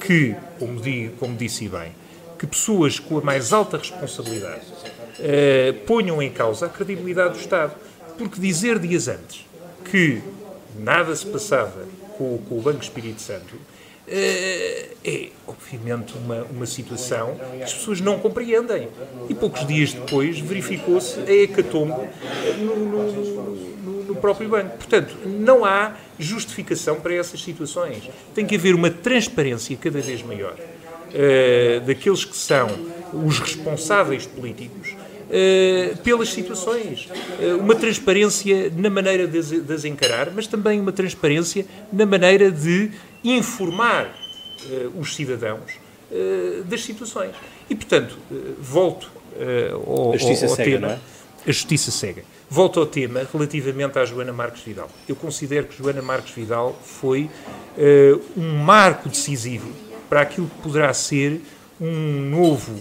que, 0.00 0.34
como, 0.58 0.80
digo, 0.80 1.16
como 1.16 1.36
disse 1.36 1.68
bem, 1.68 1.92
que 2.38 2.46
pessoas 2.46 2.98
com 2.98 3.18
a 3.18 3.20
mais 3.20 3.52
alta 3.52 3.78
responsabilidade 3.78 4.64
uh, 4.66 5.74
ponham 5.86 6.20
em 6.22 6.30
causa 6.30 6.66
a 6.66 6.68
credibilidade 6.68 7.34
do 7.34 7.40
Estado. 7.40 7.74
Porque 8.18 8.40
dizer 8.40 8.78
dias 8.78 9.08
antes 9.08 9.46
que 9.90 10.20
nada 10.78 11.14
se 11.14 11.26
passava 11.26 11.86
com, 12.18 12.38
com 12.38 12.58
o 12.58 12.60
Banco 12.60 12.82
Espírito 12.82 13.20
Santo 13.20 13.56
é, 14.08 15.28
obviamente, 15.46 16.14
uma, 16.16 16.42
uma 16.44 16.66
situação 16.66 17.36
que 17.56 17.62
as 17.62 17.72
pessoas 17.72 18.00
não 18.00 18.18
compreendem. 18.18 18.88
E 19.28 19.34
poucos 19.34 19.66
dias 19.66 19.92
depois 19.92 20.38
verificou-se 20.38 21.20
a 21.20 21.32
hecatombe 21.32 22.08
no, 22.58 22.76
no, 22.76 23.12
no, 23.12 24.04
no, 24.04 24.16
próprio 24.16 24.48
banco. 24.48 24.76
Portanto, 24.76 25.16
não 25.24 25.64
há 25.64 25.96
justificação 26.18 27.00
para 27.00 27.14
essas 27.14 27.42
situações. 27.42 28.10
Tem 28.34 28.44
que 28.44 28.56
haver 28.56 28.74
uma 28.74 28.90
transparência 28.90 29.76
cada 29.76 30.00
vez 30.00 30.22
maior 30.22 30.54
uh, 30.54 31.80
daqueles 31.86 32.24
que 32.24 32.36
são 32.36 32.68
os 33.12 33.38
responsáveis 33.38 34.26
políticos 34.26 34.96
Uh, 35.32 35.96
pelas 36.02 36.28
situações. 36.28 37.08
Uh, 37.40 37.56
uma 37.56 37.74
transparência 37.74 38.70
na 38.76 38.90
maneira 38.90 39.26
de, 39.26 39.62
de 39.62 39.72
as 39.72 39.82
encarar, 39.86 40.30
mas 40.30 40.46
também 40.46 40.78
uma 40.78 40.92
transparência 40.92 41.64
na 41.90 42.04
maneira 42.04 42.50
de 42.50 42.90
informar 43.24 44.06
uh, 44.06 45.00
os 45.00 45.14
cidadãos 45.14 45.72
uh, 46.10 46.64
das 46.64 46.82
situações. 46.84 47.34
E, 47.68 47.74
portanto, 47.74 48.18
uh, 48.30 48.54
volto 48.60 49.10
ao, 49.86 50.12
a 50.12 50.16
justiça 50.18 50.46
ao 50.46 50.54
cega, 50.54 50.70
tema. 50.70 50.86
Não 50.88 50.94
é? 50.94 50.98
A 51.46 51.52
justiça 51.52 51.90
cega. 51.90 52.22
Volto 52.50 52.78
ao 52.78 52.86
tema 52.86 53.26
relativamente 53.32 53.98
à 53.98 54.04
Joana 54.04 54.32
Marques 54.32 54.62
Vidal. 54.62 54.90
Eu 55.08 55.16
considero 55.16 55.66
que 55.66 55.78
Joana 55.78 56.02
Marques 56.02 56.34
Vidal 56.34 56.78
foi 56.84 57.30
um 58.36 58.58
marco 58.58 59.08
decisivo 59.08 59.72
para 60.08 60.20
aquilo 60.20 60.46
que 60.46 60.62
poderá 60.62 60.92
ser 60.92 61.40
um 61.80 62.28
novo 62.28 62.78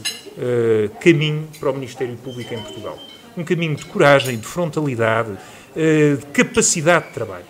caminho 0.99 1.47
para 1.57 1.71
o 1.71 1.73
Ministério 1.73 2.17
Público 2.17 2.53
em 2.53 2.61
Portugal. 2.61 2.99
Um 3.37 3.45
caminho 3.45 3.77
de 3.77 3.85
coragem, 3.85 4.37
de 4.37 4.45
frontalidade, 4.45 5.37
de 5.73 6.25
capacidade 6.33 7.07
de 7.07 7.13
trabalho. 7.13 7.45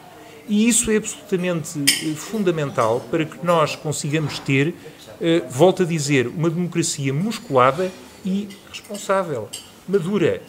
E 0.47 0.67
isso 0.67 0.91
é 0.91 0.97
absolutamente 0.97 1.79
eh, 1.79 2.15
fundamental 2.15 3.05
para 3.11 3.25
que 3.25 3.45
nós 3.45 3.75
consigamos 3.75 4.39
ter, 4.39 4.73
eh, 5.19 5.43
volto 5.49 5.83
a 5.83 5.85
dizer, 5.85 6.27
uma 6.27 6.49
democracia 6.49 7.13
musculada 7.13 7.91
e 8.25 8.47
responsável, 8.69 9.49
madura. 9.87 10.41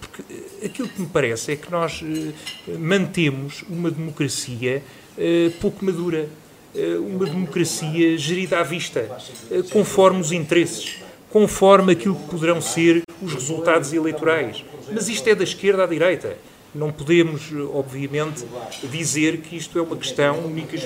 Porque 0.00 0.22
eh, 0.30 0.66
aquilo 0.66 0.88
que 0.88 1.00
me 1.00 1.06
parece 1.06 1.52
é 1.52 1.56
que 1.56 1.70
nós 1.70 2.02
mantemos 2.78 3.64
uma 3.68 3.90
democracia 3.90 4.82
pouco 5.60 5.82
madura, 5.82 6.28
uma 7.00 7.24
democracia 7.24 8.18
gerida 8.18 8.58
à 8.58 8.62
vista, 8.62 9.08
conforme 9.72 10.20
os 10.20 10.30
interesses, 10.30 10.98
conforme 11.30 11.92
aquilo 11.92 12.14
que 12.14 12.28
poderão 12.28 12.60
ser 12.60 13.02
os 13.22 13.32
resultados 13.32 13.94
eleitorais. 13.94 14.62
Mas 14.92 15.08
isto 15.08 15.26
é 15.28 15.34
da 15.34 15.44
esquerda 15.44 15.84
à 15.84 15.86
direita 15.86 16.36
não 16.76 16.92
podemos, 16.92 17.50
obviamente, 17.72 18.44
dizer 18.84 19.38
que 19.38 19.56
isto 19.56 19.78
é 19.78 19.82
uma 19.82 19.96
questão 19.96 20.38
única, 20.44 20.76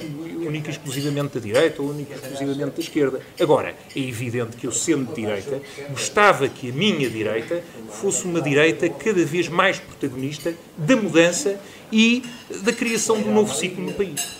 única 0.47 0.71
exclusivamente 0.71 1.35
da 1.35 1.41
direita 1.41 1.83
ou 1.83 1.91
única 1.91 2.15
exclusivamente 2.15 2.77
da 2.77 2.81
esquerda. 2.81 3.21
Agora, 3.39 3.75
é 3.95 3.99
evidente 3.99 4.57
que 4.57 4.67
eu, 4.67 4.73
sendo 4.73 5.07
de 5.07 5.21
direita, 5.21 5.61
gostava 5.91 6.49
que 6.49 6.71
a 6.71 6.73
minha 6.73 7.11
direita 7.11 7.63
fosse 7.91 8.25
uma 8.25 8.41
direita 8.41 8.89
cada 8.89 9.25
vez 9.25 9.49
mais 9.49 9.79
protagonista 9.79 10.55
da 10.77 10.97
mudança 10.97 11.61
e 11.93 12.23
da 12.63 12.73
criação 12.73 13.21
de 13.21 13.29
um 13.29 13.35
novo 13.35 13.55
ciclo 13.55 13.85
no 13.85 13.93
país. 13.93 14.39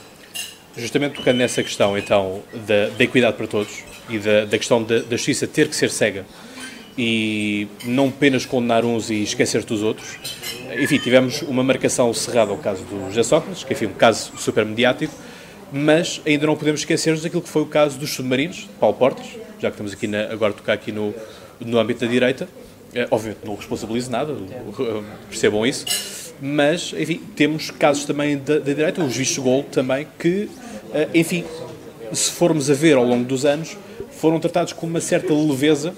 Justamente 0.77 1.17
tocando 1.17 1.39
nessa 1.39 1.63
questão, 1.63 1.99
então, 1.99 2.43
da, 2.67 2.89
da 2.91 3.05
equidade 3.05 3.37
para 3.37 3.47
todos 3.47 3.83
e 4.09 4.19
da, 4.19 4.45
da 4.45 4.57
questão 4.57 4.83
da, 4.83 5.01
da 5.01 5.17
justiça 5.17 5.47
ter 5.47 5.69
que 5.69 5.75
ser 5.75 5.91
cega 5.91 6.25
e 6.97 7.69
não 7.85 8.09
apenas 8.09 8.45
condenar 8.45 8.85
uns 8.85 9.11
e 9.11 9.23
esquecer 9.23 9.65
dos 9.65 9.83
outros, 9.83 10.19
enfim, 10.79 10.99
tivemos 10.99 11.43
uma 11.43 11.63
marcação 11.63 12.13
cerrada 12.13 12.51
ao 12.51 12.59
caso 12.59 12.83
do 12.85 13.07
José 13.09 13.23
Sócrates, 13.23 13.65
que 13.65 13.73
enfim, 13.73 13.87
um 13.87 13.95
caso 13.95 14.33
super 14.37 14.65
mediático, 14.65 15.15
mas 15.73 16.21
ainda 16.27 16.47
não 16.47 16.57
podemos 16.57 16.81
esquecer-nos 16.81 17.23
daquilo 17.23 17.43
que 17.43 17.49
foi 17.49 17.63
o 17.63 17.67
caso 17.67 17.99
dos 17.99 18.11
submarinos, 18.11 18.57
de 18.57 18.69
Paulo 18.79 18.97
Portas, 18.97 19.27
já 19.61 19.69
que 19.69 19.75
estamos 19.75 19.93
aqui 19.93 20.07
na, 20.07 20.25
agora 20.25 20.53
a 20.53 20.57
tocar 20.57 20.73
aqui 20.73 20.91
no, 20.93 21.15
no 21.61 21.79
âmbito 21.79 22.05
da 22.05 22.11
direita, 22.11 22.49
é, 22.95 23.07
obviamente 23.11 23.45
não 23.45 23.55
responsabilizo 23.55 24.11
nada, 24.11 24.35
percebam 25.29 25.65
isso, 25.65 25.87
mas, 26.41 26.93
enfim, 26.97 27.21
temos 27.37 27.71
casos 27.71 28.05
também 28.05 28.39
da, 28.39 28.59
da 28.59 28.73
direita, 28.73 29.03
os 29.05 29.17
vistos 29.17 29.39
gol 29.39 29.63
também, 29.63 30.07
que, 30.19 30.49
eh, 30.95 31.09
enfim, 31.15 31.45
se 32.13 32.31
formos 32.31 32.71
a 32.71 32.75
ver 32.75 32.97
ao 32.97 33.05
longo 33.05 33.25
dos 33.25 33.45
anos, 33.45 33.77
foram 34.11 34.41
tratados 34.41 34.73
com 34.73 34.87
uma 34.87 35.01
certa 35.01 35.33
leveza 35.33 35.95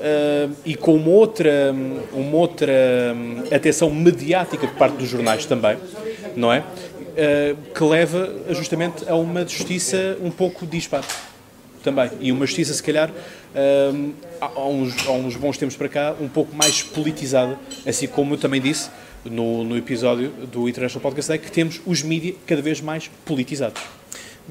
uh, 0.00 0.56
e 0.64 0.74
com 0.74 0.94
uma 0.94 1.10
outra, 1.10 1.74
uma 2.12 2.36
outra 2.36 2.72
hum, 3.14 3.44
atenção 3.54 3.90
mediática 3.90 4.66
por 4.66 4.76
parte 4.76 4.96
dos 4.96 5.08
jornais 5.08 5.44
também, 5.46 5.76
não 6.34 6.52
é? 6.52 6.60
Uh, 6.60 7.56
que 7.74 7.84
leva 7.84 8.32
justamente 8.50 9.08
a 9.08 9.14
uma 9.14 9.46
justiça 9.46 10.16
um 10.22 10.30
pouco 10.30 10.66
dispar. 10.66 11.04
também. 11.82 12.10
E 12.20 12.30
uma 12.30 12.46
justiça, 12.46 12.74
se 12.74 12.82
calhar, 12.82 13.10
um, 13.94 14.12
há, 14.40 14.66
uns, 14.66 15.06
há 15.06 15.12
uns 15.12 15.36
bons 15.36 15.56
tempos 15.56 15.76
para 15.76 15.88
cá, 15.88 16.14
um 16.20 16.28
pouco 16.28 16.54
mais 16.54 16.82
politizada, 16.82 17.58
assim 17.86 18.06
como 18.06 18.34
eu 18.34 18.38
também 18.38 18.60
disse 18.60 18.90
no, 19.24 19.64
no 19.64 19.76
episódio 19.76 20.30
do 20.52 20.68
International 20.68 21.00
Podcast 21.00 21.28
Day, 21.28 21.38
que 21.38 21.50
temos 21.50 21.80
os 21.86 22.02
mídias 22.02 22.36
cada 22.46 22.62
vez 22.62 22.80
mais 22.80 23.10
politizados. 23.24 23.99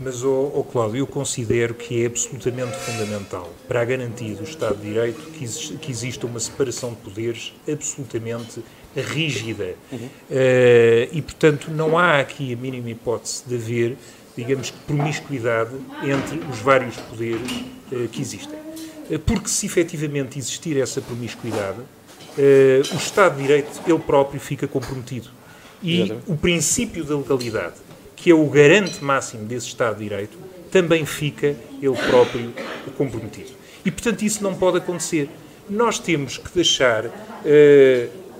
Mas, 0.01 0.23
oh, 0.23 0.51
oh, 0.55 0.63
Cláudio, 0.63 0.99
eu 0.99 1.07
considero 1.07 1.73
que 1.73 2.03
é 2.03 2.05
absolutamente 2.05 2.77
fundamental 2.77 3.51
para 3.67 3.81
a 3.81 3.85
garantia 3.85 4.33
do 4.33 4.43
Estado 4.43 4.77
de 4.77 4.87
Direito 4.87 5.19
que, 5.31 5.43
existe, 5.43 5.73
que 5.73 5.91
exista 5.91 6.25
uma 6.25 6.39
separação 6.39 6.91
de 6.91 6.97
poderes 6.97 7.53
absolutamente 7.69 8.63
rígida. 8.95 9.75
Uhum. 9.91 9.97
Uh, 9.97 10.09
e, 11.11 11.21
portanto, 11.21 11.69
não 11.69 11.97
há 11.97 12.19
aqui 12.19 12.53
a 12.53 12.55
mínima 12.55 12.89
hipótese 12.89 13.43
de 13.45 13.55
haver, 13.55 13.97
digamos 14.37 14.71
promiscuidade 14.71 15.75
entre 16.01 16.39
os 16.49 16.59
vários 16.59 16.95
poderes 16.95 17.51
uh, 17.91 18.07
que 18.07 18.21
existem. 18.21 18.57
Uh, 19.09 19.19
porque, 19.19 19.49
se 19.49 19.65
efetivamente 19.65 20.39
existir 20.39 20.79
essa 20.79 21.01
promiscuidade, 21.01 21.79
o 22.93 22.95
Estado 22.95 23.35
de 23.35 23.41
Direito, 23.41 23.81
ele 23.85 23.99
próprio, 23.99 24.39
fica 24.39 24.65
comprometido. 24.65 25.27
E 25.83 26.03
Exatamente. 26.03 26.31
o 26.31 26.37
princípio 26.37 27.03
da 27.03 27.17
legalidade 27.17 27.75
que 28.21 28.29
é 28.29 28.33
o 28.33 28.45
garante 28.47 29.03
máximo 29.03 29.45
desse 29.45 29.67
Estado 29.67 29.97
de 29.97 30.03
Direito, 30.03 30.37
também 30.69 31.05
fica 31.05 31.55
ele 31.81 31.97
próprio 32.09 32.53
comprometido. 32.97 33.51
E, 33.85 33.89
portanto, 33.89 34.21
isso 34.23 34.43
não 34.43 34.53
pode 34.53 34.77
acontecer. 34.77 35.29
Nós 35.69 35.99
temos 35.99 36.37
que 36.37 36.49
deixar 36.53 37.05
uh, 37.05 37.11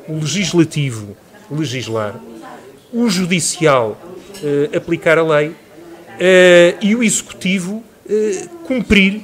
o 0.07 0.19
legislativo 0.19 1.15
legislar, 1.49 2.19
o 2.91 3.09
judicial 3.09 3.97
uh, 4.43 4.77
aplicar 4.77 5.17
a 5.17 5.23
lei 5.23 5.47
uh, 5.49 5.55
e 6.81 6.95
o 6.95 7.01
executivo 7.01 7.83
cumprir 8.65 9.21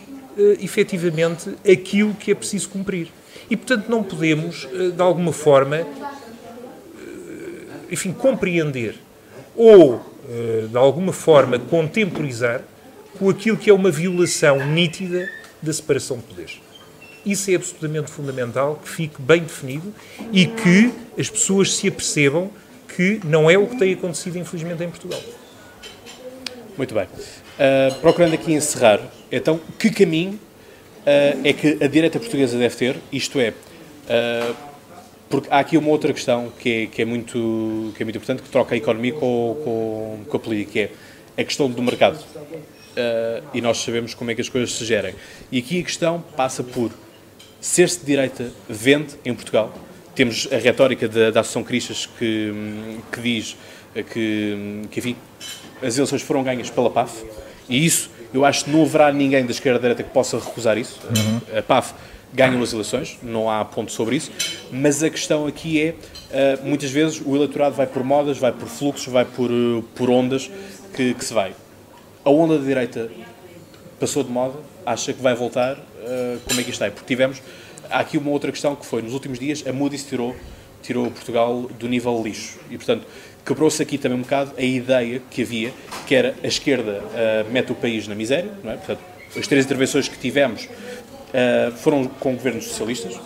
efetivamente 0.61 1.55
aquilo 1.67 2.13
que 2.13 2.29
é 2.29 2.35
preciso 2.35 2.69
cumprir. 2.69 3.07
E, 3.49 3.57
portanto, 3.57 3.89
não 3.89 4.03
podemos, 4.03 4.67
de 4.95 5.01
alguma 5.01 5.33
forma, 5.33 5.87
enfim, 7.89 8.13
compreender 8.13 8.95
ou 9.55 10.14
de 10.69 10.77
alguma 10.77 11.13
forma, 11.13 11.59
contemporizar 11.59 12.61
com 13.17 13.29
aquilo 13.29 13.57
que 13.57 13.69
é 13.69 13.73
uma 13.73 13.91
violação 13.91 14.65
nítida 14.67 15.29
da 15.61 15.71
separação 15.71 16.17
de 16.17 16.23
poderes. 16.23 16.59
Isso 17.25 17.49
é 17.49 17.55
absolutamente 17.55 18.11
fundamental, 18.11 18.79
que 18.83 18.89
fique 18.89 19.21
bem 19.21 19.41
definido 19.41 19.93
e 20.31 20.45
que 20.45 20.93
as 21.17 21.29
pessoas 21.29 21.73
se 21.75 21.87
apercebam 21.87 22.51
que 22.95 23.19
não 23.25 23.49
é 23.49 23.57
o 23.57 23.67
que 23.67 23.77
tem 23.77 23.93
acontecido, 23.93 24.37
infelizmente, 24.37 24.83
em 24.83 24.89
Portugal. 24.89 25.21
Muito 26.77 26.93
bem. 26.93 27.05
Uh, 27.05 27.95
procurando 28.01 28.33
aqui 28.33 28.53
encerrar, 28.53 28.99
então, 29.31 29.59
que 29.79 29.89
caminho 29.89 30.33
uh, 30.33 31.41
é 31.43 31.53
que 31.53 31.83
a 31.83 31.87
direita 31.87 32.19
portuguesa 32.19 32.57
deve 32.57 32.75
ter? 32.75 32.97
Isto 33.11 33.39
é, 33.39 33.49
uh, 33.49 34.55
porque 35.35 35.49
há 35.51 35.59
aqui 35.59 35.77
uma 35.77 35.89
outra 35.89 36.13
questão 36.13 36.49
que 36.57 36.83
é, 36.83 36.85
que 36.87 37.01
é, 37.01 37.05
muito, 37.05 37.91
que 37.93 38.01
é 38.01 38.05
muito 38.05 38.15
importante, 38.15 38.41
que 38.41 38.49
troca 38.49 38.73
a 38.73 38.77
economia 38.77 39.11
com, 39.11 39.57
com, 39.65 40.19
com 40.29 40.37
a 40.37 40.39
política, 40.39 40.71
que 40.71 40.79
é 40.79 40.91
a 41.37 41.43
questão 41.43 41.69
do 41.69 41.81
mercado. 41.83 42.15
Uh, 42.15 43.43
e 43.53 43.59
nós 43.59 43.79
sabemos 43.79 44.13
como 44.13 44.31
é 44.31 44.35
que 44.35 44.39
as 44.39 44.47
coisas 44.47 44.71
se 44.71 44.85
gerem. 44.85 45.13
E 45.51 45.59
aqui 45.59 45.81
a 45.81 45.83
questão 45.83 46.23
passa 46.37 46.63
por 46.63 46.89
ser-se 47.59 47.99
de 47.99 48.05
direita 48.05 48.49
vende 48.69 49.15
em 49.25 49.35
Portugal. 49.35 49.73
Temos 50.15 50.47
a 50.53 50.55
retórica 50.55 51.05
da, 51.09 51.31
da 51.31 51.41
Associação 51.41 51.65
Cristas 51.65 52.05
que, 52.17 52.53
que 53.11 53.19
diz 53.19 53.57
que, 53.93 54.81
que, 54.89 54.99
enfim, 54.99 55.17
as 55.83 55.97
eleições 55.97 56.21
foram 56.21 56.43
ganhas 56.43 56.69
pela 56.69 56.89
PAF, 56.89 57.25
e 57.67 57.85
isso 57.85 58.09
eu 58.33 58.45
acho 58.45 58.65
que 58.65 58.71
não 58.71 58.83
haverá 58.83 59.11
ninguém 59.11 59.45
da 59.45 59.51
esquerda-direita 59.51 60.03
que 60.03 60.11
possa 60.11 60.39
recusar 60.39 60.77
isso. 60.77 60.99
Uhum. 61.03 61.57
A 61.57 61.61
PAF 61.61 61.93
ganham 62.35 62.61
as 62.61 62.73
eleições, 62.73 63.17
não 63.23 63.49
há 63.49 63.63
ponto 63.63 63.91
sobre 63.91 64.17
isso, 64.17 64.31
mas 64.71 65.01
a 65.01 65.09
questão 65.09 65.47
aqui 65.47 65.81
é, 65.81 65.89
uh, 65.91 66.67
muitas 66.67 66.91
vezes 66.91 67.21
o 67.25 67.35
eleitorado 67.35 67.75
vai 67.75 67.87
por 67.87 68.03
modas, 68.03 68.37
vai 68.37 68.51
por 68.51 68.67
fluxos, 68.67 69.07
vai 69.07 69.25
por, 69.25 69.49
uh, 69.49 69.83
por 69.95 70.09
ondas 70.09 70.51
que, 70.93 71.13
que, 71.13 71.25
se 71.25 71.33
vai. 71.33 71.53
A 72.23 72.29
onda 72.29 72.59
da 72.59 72.65
direita 72.65 73.09
passou 73.99 74.23
de 74.23 74.29
moda, 74.29 74.59
acha 74.85 75.13
que 75.13 75.21
vai 75.21 75.33
voltar, 75.33 75.77
uh, 75.77 76.39
como 76.47 76.59
é 76.59 76.63
que 76.63 76.69
está? 76.71 76.91
Porque 76.91 77.07
tivemos, 77.07 77.41
há 77.89 77.99
aqui 77.99 78.17
uma 78.17 78.29
outra 78.31 78.51
questão 78.51 78.75
que 78.75 78.85
foi, 78.85 79.01
nos 79.01 79.13
últimos 79.13 79.39
dias, 79.39 79.63
a 79.65 79.71
Moody's 79.71 80.03
tirou, 80.03 80.35
tirou 80.83 81.09
Portugal 81.09 81.61
do 81.79 81.87
nível 81.87 82.21
lixo, 82.21 82.59
e 82.69 82.77
portanto 82.77 83.07
quebrou-se 83.45 83.81
aqui 83.81 83.97
também 83.97 84.17
um 84.17 84.21
bocado 84.21 84.53
a 84.57 84.61
ideia 84.61 85.21
que 85.29 85.43
havia, 85.43 85.71
que 86.05 86.15
era 86.15 86.35
a 86.43 86.47
esquerda 86.47 87.03
mete 87.51 87.71
o 87.71 87.75
país 87.75 88.07
na 88.07 88.15
miséria, 88.15 88.51
não 88.63 88.71
é? 88.71 88.75
Portanto, 88.75 88.99
as 89.37 89.47
três 89.47 89.65
intervenções 89.65 90.07
que 90.07 90.17
tivemos 90.17 90.67
foram 91.77 92.07
com 92.07 92.33
governos 92.33 92.65
socialistas 92.65 93.19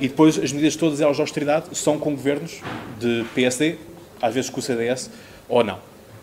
e 0.00 0.08
depois 0.08 0.38
as 0.38 0.52
medidas 0.52 0.76
todas 0.76 1.00
elas 1.00 1.16
de 1.16 1.22
austeridade 1.22 1.66
são 1.76 1.98
com 1.98 2.10
governos 2.10 2.60
de 2.98 3.24
PSD, 3.34 3.76
às 4.20 4.34
vezes 4.34 4.50
com 4.50 4.60
o 4.60 4.62
CDS 4.62 5.10
ou 5.48 5.62
não. 5.62 5.78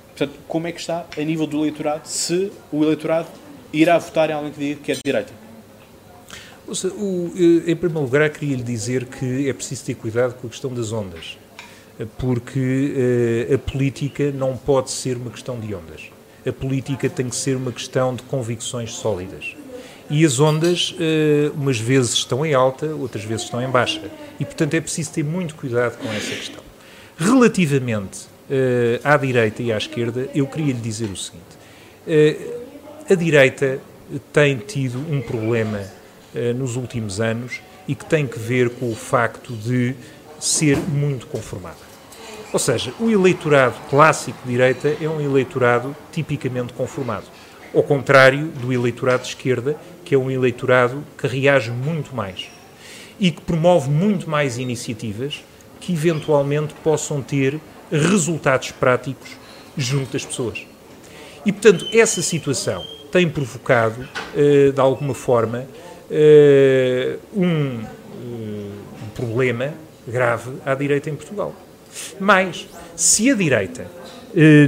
Portanto, 0.09 0.39
como 0.47 0.67
é 0.67 0.71
que 0.71 0.79
está 0.79 1.05
a 1.17 1.21
nível 1.21 1.47
do 1.47 1.57
eleitorado, 1.59 2.07
se 2.07 2.51
o 2.71 2.83
eleitorado 2.83 3.27
irá 3.71 3.97
votar 3.97 4.29
em 4.29 4.33
alguém 4.33 4.51
que 4.51 4.59
diga 4.59 4.81
que 4.81 4.91
é 4.91 4.95
de 4.95 5.01
direita? 5.03 5.33
Seja, 6.73 6.93
o, 6.93 7.31
eh, 7.35 7.71
em 7.71 7.75
primeiro 7.75 8.01
lugar, 8.01 8.29
queria 8.29 8.55
lhe 8.55 8.63
dizer 8.63 9.05
que 9.05 9.49
é 9.49 9.53
preciso 9.53 9.85
ter 9.85 9.95
cuidado 9.95 10.35
com 10.35 10.47
a 10.47 10.49
questão 10.49 10.73
das 10.73 10.91
ondas, 10.91 11.37
porque 12.17 13.49
uh, 13.49 13.55
a 13.55 13.57
política 13.57 14.31
não 14.31 14.55
pode 14.55 14.91
ser 14.91 15.17
uma 15.17 15.29
questão 15.29 15.59
de 15.59 15.73
ondas. 15.73 16.09
A 16.45 16.51
política 16.51 17.09
tem 17.09 17.29
que 17.29 17.35
ser 17.35 17.55
uma 17.57 17.71
questão 17.71 18.15
de 18.15 18.23
convicções 18.23 18.93
sólidas. 18.93 19.55
E 20.11 20.25
as 20.25 20.41
ondas, 20.41 20.91
uh, 20.91 21.53
umas 21.55 21.79
vezes 21.79 22.11
estão 22.15 22.45
em 22.45 22.53
alta, 22.53 22.87
outras 22.87 23.23
vezes 23.23 23.45
estão 23.45 23.61
em 23.61 23.69
baixa. 23.69 24.01
E, 24.37 24.43
portanto, 24.43 24.73
é 24.73 24.81
preciso 24.81 25.13
ter 25.13 25.23
muito 25.23 25.55
cuidado 25.55 25.97
com 25.97 26.11
essa 26.11 26.35
questão. 26.35 26.61
Relativamente 27.17 28.25
uh, 28.49 28.99
à 29.05 29.15
direita 29.15 29.63
e 29.63 29.71
à 29.71 29.77
esquerda, 29.77 30.27
eu 30.35 30.45
queria 30.45 30.73
lhe 30.73 30.81
dizer 30.81 31.09
o 31.09 31.15
seguinte: 31.15 31.55
uh, 32.05 32.61
a 33.09 33.15
direita 33.15 33.79
tem 34.33 34.57
tido 34.57 34.99
um 35.09 35.21
problema 35.21 35.79
nos 36.55 36.77
últimos 36.77 37.19
anos 37.19 37.59
e 37.87 37.95
que 37.95 38.05
tem 38.05 38.25
que 38.25 38.39
ver 38.39 38.69
com 38.69 38.89
o 38.89 38.95
facto 38.95 39.53
de 39.53 39.95
ser 40.39 40.77
muito 40.77 41.27
conformada. 41.27 41.77
Ou 42.53 42.59
seja, 42.59 42.93
o 42.99 43.09
eleitorado 43.09 43.75
clássico 43.89 44.37
de 44.43 44.51
direita 44.51 44.95
é 45.01 45.07
um 45.07 45.21
eleitorado 45.21 45.95
tipicamente 46.11 46.73
conformado. 46.73 47.25
Ao 47.73 47.83
contrário 47.83 48.47
do 48.47 48.73
eleitorado 48.73 49.23
de 49.23 49.29
esquerda, 49.29 49.77
que 50.03 50.13
é 50.13 50.17
um 50.17 50.29
eleitorado 50.29 51.03
que 51.17 51.25
reage 51.25 51.71
muito 51.71 52.13
mais 52.13 52.49
e 53.19 53.31
que 53.31 53.41
promove 53.41 53.89
muito 53.89 54.29
mais 54.29 54.57
iniciativas 54.57 55.43
que 55.79 55.93
eventualmente 55.93 56.73
possam 56.83 57.21
ter 57.21 57.59
resultados 57.91 58.71
práticos 58.71 59.29
junto 59.77 60.13
das 60.13 60.25
pessoas. 60.25 60.65
E, 61.45 61.51
portanto, 61.51 61.87
essa 61.93 62.21
situação 62.21 62.83
tem 63.11 63.27
provocado, 63.29 64.07
eh, 64.35 64.71
de 64.71 64.79
alguma 64.79 65.13
forma, 65.13 65.65
eh, 66.09 67.17
um 67.33 67.81
eh, 67.81 68.69
problema 69.15 69.73
grave 70.07 70.51
à 70.65 70.75
direita 70.75 71.09
em 71.09 71.15
Portugal. 71.15 71.53
Mas, 72.19 72.67
se 72.95 73.29
a 73.31 73.35
direita 73.35 73.87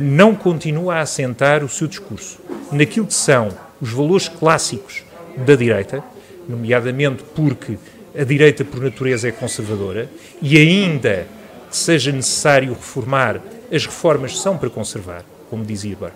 não 0.01 0.35
continua 0.35 0.95
a 0.95 1.01
assentar 1.01 1.63
o 1.63 1.69
seu 1.69 1.87
discurso 1.87 2.37
naquilo 2.71 3.07
que 3.07 3.13
são 3.13 3.49
os 3.81 3.91
valores 3.91 4.27
clássicos 4.27 5.03
da 5.37 5.55
direita, 5.55 6.03
nomeadamente 6.47 7.23
porque 7.35 7.77
a 8.17 8.23
direita, 8.23 8.63
por 8.63 8.81
natureza, 8.81 9.27
é 9.27 9.31
conservadora 9.31 10.09
e 10.41 10.57
ainda 10.57 11.27
que 11.69 11.75
seja 11.75 12.11
necessário 12.11 12.73
reformar, 12.73 13.41
as 13.71 13.85
reformas 13.85 14.39
são 14.39 14.57
para 14.57 14.69
conservar, 14.69 15.23
como 15.49 15.65
dizia 15.65 15.95
Burke. 15.95 16.15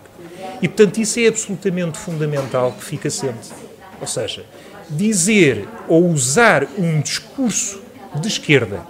E, 0.61 0.67
portanto, 0.67 0.99
isso 0.99 1.19
é 1.19 1.27
absolutamente 1.27 1.97
fundamental 1.97 2.71
que 2.73 2.85
fique 2.85 3.07
assente. 3.07 3.49
Ou 3.99 4.05
seja, 4.05 4.45
dizer 4.89 5.67
ou 5.87 6.07
usar 6.07 6.67
um 6.77 7.01
discurso 7.01 7.81
de 8.15 8.27
esquerda 8.27 8.85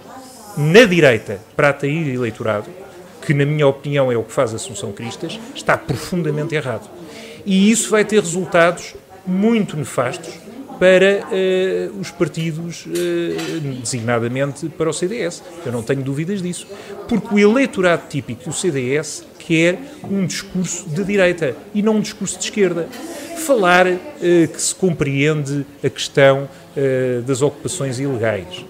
na 0.56 0.84
direita 0.84 1.40
para 1.56 1.70
atrair 1.70 2.14
eleitorado, 2.14 2.68
que, 3.22 3.32
na 3.32 3.44
minha 3.44 3.66
opinião, 3.66 4.12
é 4.12 4.16
o 4.16 4.22
que 4.22 4.32
faz 4.32 4.54
Assunção 4.54 4.92
Cristas, 4.92 5.38
está 5.54 5.76
profundamente 5.76 6.54
errado. 6.54 6.88
E 7.44 7.70
isso 7.70 7.90
vai 7.90 8.04
ter 8.04 8.20
resultados 8.20 8.94
muito 9.26 9.76
nefastos 9.76 10.48
para 10.78 11.26
uh, 11.26 12.00
os 12.00 12.10
partidos, 12.10 12.86
uh, 12.86 13.60
designadamente 13.80 14.68
para 14.68 14.88
o 14.88 14.92
CDS. 14.92 15.42
Eu 15.66 15.72
não 15.72 15.82
tenho 15.82 16.02
dúvidas 16.02 16.40
disso. 16.40 16.66
Porque 17.08 17.34
o 17.34 17.38
eleitorado 17.38 18.02
típico 18.08 18.44
do 18.44 18.52
CDS 18.52 19.24
quer 19.38 19.78
um 20.04 20.24
discurso 20.24 20.88
de 20.88 21.02
direita 21.04 21.56
e 21.74 21.82
não 21.82 21.96
um 21.96 22.00
discurso 22.00 22.38
de 22.38 22.44
esquerda. 22.44 22.88
Falar 23.38 23.86
uh, 23.86 23.98
que 24.20 24.60
se 24.60 24.74
compreende 24.74 25.66
a 25.82 25.90
questão 25.90 26.48
das 27.26 27.42
ocupações 27.42 27.98
ilegais. 27.98 28.64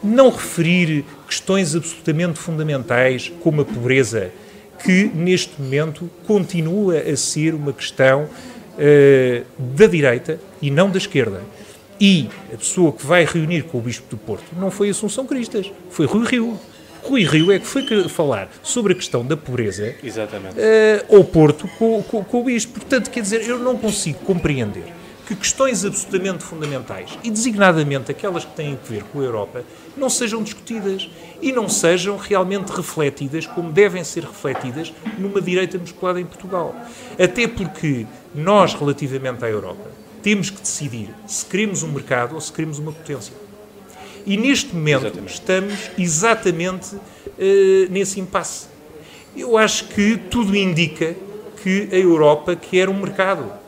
não 0.00 0.30
referir 0.30 1.04
questões 1.26 1.74
absolutamente 1.74 2.38
fundamentais 2.38 3.32
como 3.42 3.62
a 3.62 3.64
pobreza, 3.64 4.30
que 4.84 5.10
neste 5.14 5.60
momento 5.60 6.10
continua 6.26 6.98
a 6.98 7.16
ser 7.16 7.54
uma 7.54 7.72
questão 7.72 8.24
uh, 8.24 9.44
da 9.58 9.86
direita 9.86 10.40
e 10.60 10.70
não 10.70 10.90
da 10.90 10.98
esquerda. 10.98 11.42
E 12.00 12.28
a 12.52 12.56
pessoa 12.56 12.92
que 12.92 13.04
vai 13.04 13.24
reunir 13.24 13.64
com 13.64 13.78
o 13.78 13.80
Bispo 13.80 14.08
do 14.08 14.16
Porto 14.16 14.44
não 14.56 14.70
foi 14.70 14.88
Assunção 14.88 15.26
Cristas, 15.26 15.70
foi 15.90 16.06
Rui 16.06 16.26
Rio. 16.26 16.58
Rui 17.02 17.24
Rio 17.24 17.52
é 17.52 17.58
que 17.58 17.66
foi 17.66 18.08
falar 18.08 18.50
sobre 18.62 18.92
a 18.92 18.96
questão 18.96 19.24
da 19.24 19.36
pobreza 19.36 19.94
Exatamente. 20.02 20.56
Uh, 20.56 21.16
ao 21.16 21.24
Porto 21.24 21.68
com, 21.78 22.02
com, 22.02 22.24
com 22.24 22.40
o 22.40 22.44
Bispo. 22.44 22.80
Portanto, 22.80 23.10
quer 23.10 23.20
dizer, 23.20 23.42
eu 23.42 23.58
não 23.58 23.76
consigo 23.76 24.18
compreender 24.20 24.99
que 25.30 25.36
questões 25.36 25.84
absolutamente 25.84 26.42
fundamentais, 26.42 27.16
e 27.22 27.30
designadamente 27.30 28.10
aquelas 28.10 28.44
que 28.44 28.52
têm 28.52 28.72
a 28.72 28.88
ver 28.88 29.04
com 29.04 29.20
a 29.20 29.22
Europa, 29.22 29.64
não 29.96 30.10
sejam 30.10 30.42
discutidas 30.42 31.08
e 31.40 31.52
não 31.52 31.68
sejam 31.68 32.16
realmente 32.16 32.70
refletidas 32.70 33.46
como 33.46 33.70
devem 33.70 34.02
ser 34.02 34.24
refletidas 34.24 34.92
numa 35.16 35.40
direita 35.40 35.78
musculada 35.78 36.20
em 36.20 36.26
Portugal. 36.26 36.74
Até 37.16 37.46
porque 37.46 38.06
nós, 38.34 38.74
relativamente 38.74 39.44
à 39.44 39.48
Europa, 39.48 39.88
temos 40.20 40.50
que 40.50 40.60
decidir 40.60 41.14
se 41.28 41.46
queremos 41.46 41.84
um 41.84 41.92
mercado 41.92 42.34
ou 42.34 42.40
se 42.40 42.52
queremos 42.52 42.80
uma 42.80 42.90
potência. 42.90 43.32
E 44.26 44.36
neste 44.36 44.74
momento 44.74 45.06
exatamente. 45.06 45.32
estamos 45.32 45.90
exatamente 45.96 46.96
uh, 46.96 47.88
nesse 47.88 48.18
impasse. 48.18 48.66
Eu 49.36 49.56
acho 49.56 49.84
que 49.84 50.16
tudo 50.16 50.56
indica 50.56 51.14
que 51.62 51.88
a 51.92 51.96
Europa 51.96 52.56
quer 52.56 52.88
um 52.88 52.98
mercado 52.98 53.59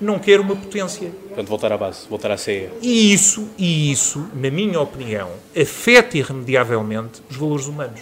não 0.00 0.18
quer 0.18 0.40
uma 0.40 0.56
potência. 0.56 1.10
Portanto, 1.10 1.46
voltar 1.46 1.72
à 1.72 1.76
base, 1.76 2.08
voltar 2.08 2.30
à 2.30 2.36
CE. 2.36 2.70
E 2.80 3.12
isso, 3.12 3.48
e 3.58 3.92
isso, 3.92 4.26
na 4.34 4.50
minha 4.50 4.80
opinião, 4.80 5.30
afeta 5.54 6.16
irremediavelmente 6.16 7.22
os 7.30 7.36
valores 7.36 7.66
humanos. 7.66 8.00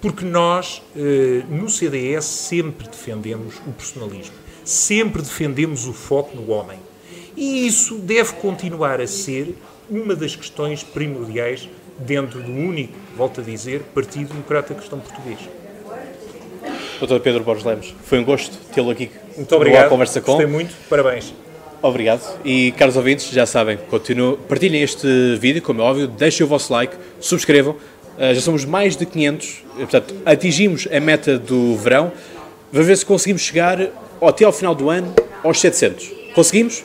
Porque 0.00 0.24
nós, 0.24 0.82
eh, 0.94 1.42
no 1.48 1.68
CDS, 1.70 2.26
sempre 2.26 2.86
defendemos 2.86 3.56
o 3.66 3.72
personalismo, 3.72 4.34
sempre 4.62 5.22
defendemos 5.22 5.86
o 5.86 5.94
foco 5.94 6.36
no 6.36 6.50
homem. 6.50 6.78
E 7.34 7.66
isso 7.66 7.96
deve 7.98 8.34
continuar 8.34 9.00
a 9.00 9.06
ser 9.06 9.56
uma 9.88 10.14
das 10.14 10.36
questões 10.36 10.82
primordiais 10.82 11.68
dentro 11.98 12.42
do 12.42 12.52
único, 12.52 12.92
volto 13.16 13.40
a 13.40 13.44
dizer, 13.44 13.80
Partido 13.94 14.28
Democrata 14.28 14.74
Cristão 14.74 15.00
Português. 15.00 15.38
Doutor 16.98 17.20
Pedro 17.20 17.42
Borges 17.42 17.64
Lemos, 17.64 17.94
foi 18.04 18.18
um 18.18 18.24
gosto 18.24 18.56
tê-lo 18.72 18.90
aqui. 18.90 19.10
Muito 19.36 19.54
obrigado. 19.54 19.88
Conversa 19.88 20.20
com. 20.20 20.32
Gostei 20.32 20.46
muito. 20.46 20.74
Parabéns. 20.88 21.34
Obrigado. 21.82 22.40
E, 22.44 22.72
caros 22.78 22.96
ouvintes, 22.96 23.28
já 23.28 23.44
sabem, 23.44 23.76
continuem, 23.76 24.38
partilhem 24.48 24.82
este 24.82 25.36
vídeo, 25.36 25.60
como 25.60 25.82
é 25.82 25.84
óbvio, 25.84 26.08
deixem 26.08 26.42
o 26.44 26.48
vosso 26.48 26.72
like, 26.72 26.96
subscrevam. 27.20 27.72
Uh, 28.16 28.34
já 28.34 28.40
somos 28.40 28.64
mais 28.64 28.96
de 28.96 29.04
500, 29.04 29.64
portanto, 29.76 30.14
atingimos 30.24 30.88
a 30.90 30.98
meta 30.98 31.38
do 31.38 31.76
verão. 31.76 32.10
Vamos 32.72 32.88
ver 32.88 32.96
se 32.96 33.04
conseguimos 33.04 33.42
chegar 33.42 33.78
até 34.22 34.46
ao 34.46 34.52
final 34.52 34.74
do 34.74 34.88
ano 34.88 35.14
aos 35.42 35.60
700. 35.60 36.10
Conseguimos? 36.34 36.84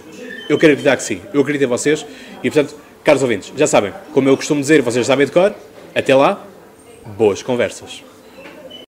Eu 0.50 0.58
quero 0.58 0.74
acreditar 0.74 0.98
que 0.98 1.04
sim. 1.04 1.22
Eu 1.34 1.42
acredito 1.42 1.64
em 1.64 1.68
vocês. 1.68 2.06
E, 2.44 2.52
portanto, 2.52 2.76
caros 3.02 3.22
ouvintes, 3.22 3.54
já 3.56 3.68
sabem, 3.68 3.94
como 4.14 4.28
eu 4.28 4.36
costumo 4.36 4.60
dizer, 4.60 4.82
vocês 4.82 5.06
sabem 5.06 5.26
de 5.26 5.32
cor. 5.32 5.54
Até 5.96 6.14
lá, 6.14 6.46
boas 7.18 7.42
conversas. 7.42 8.04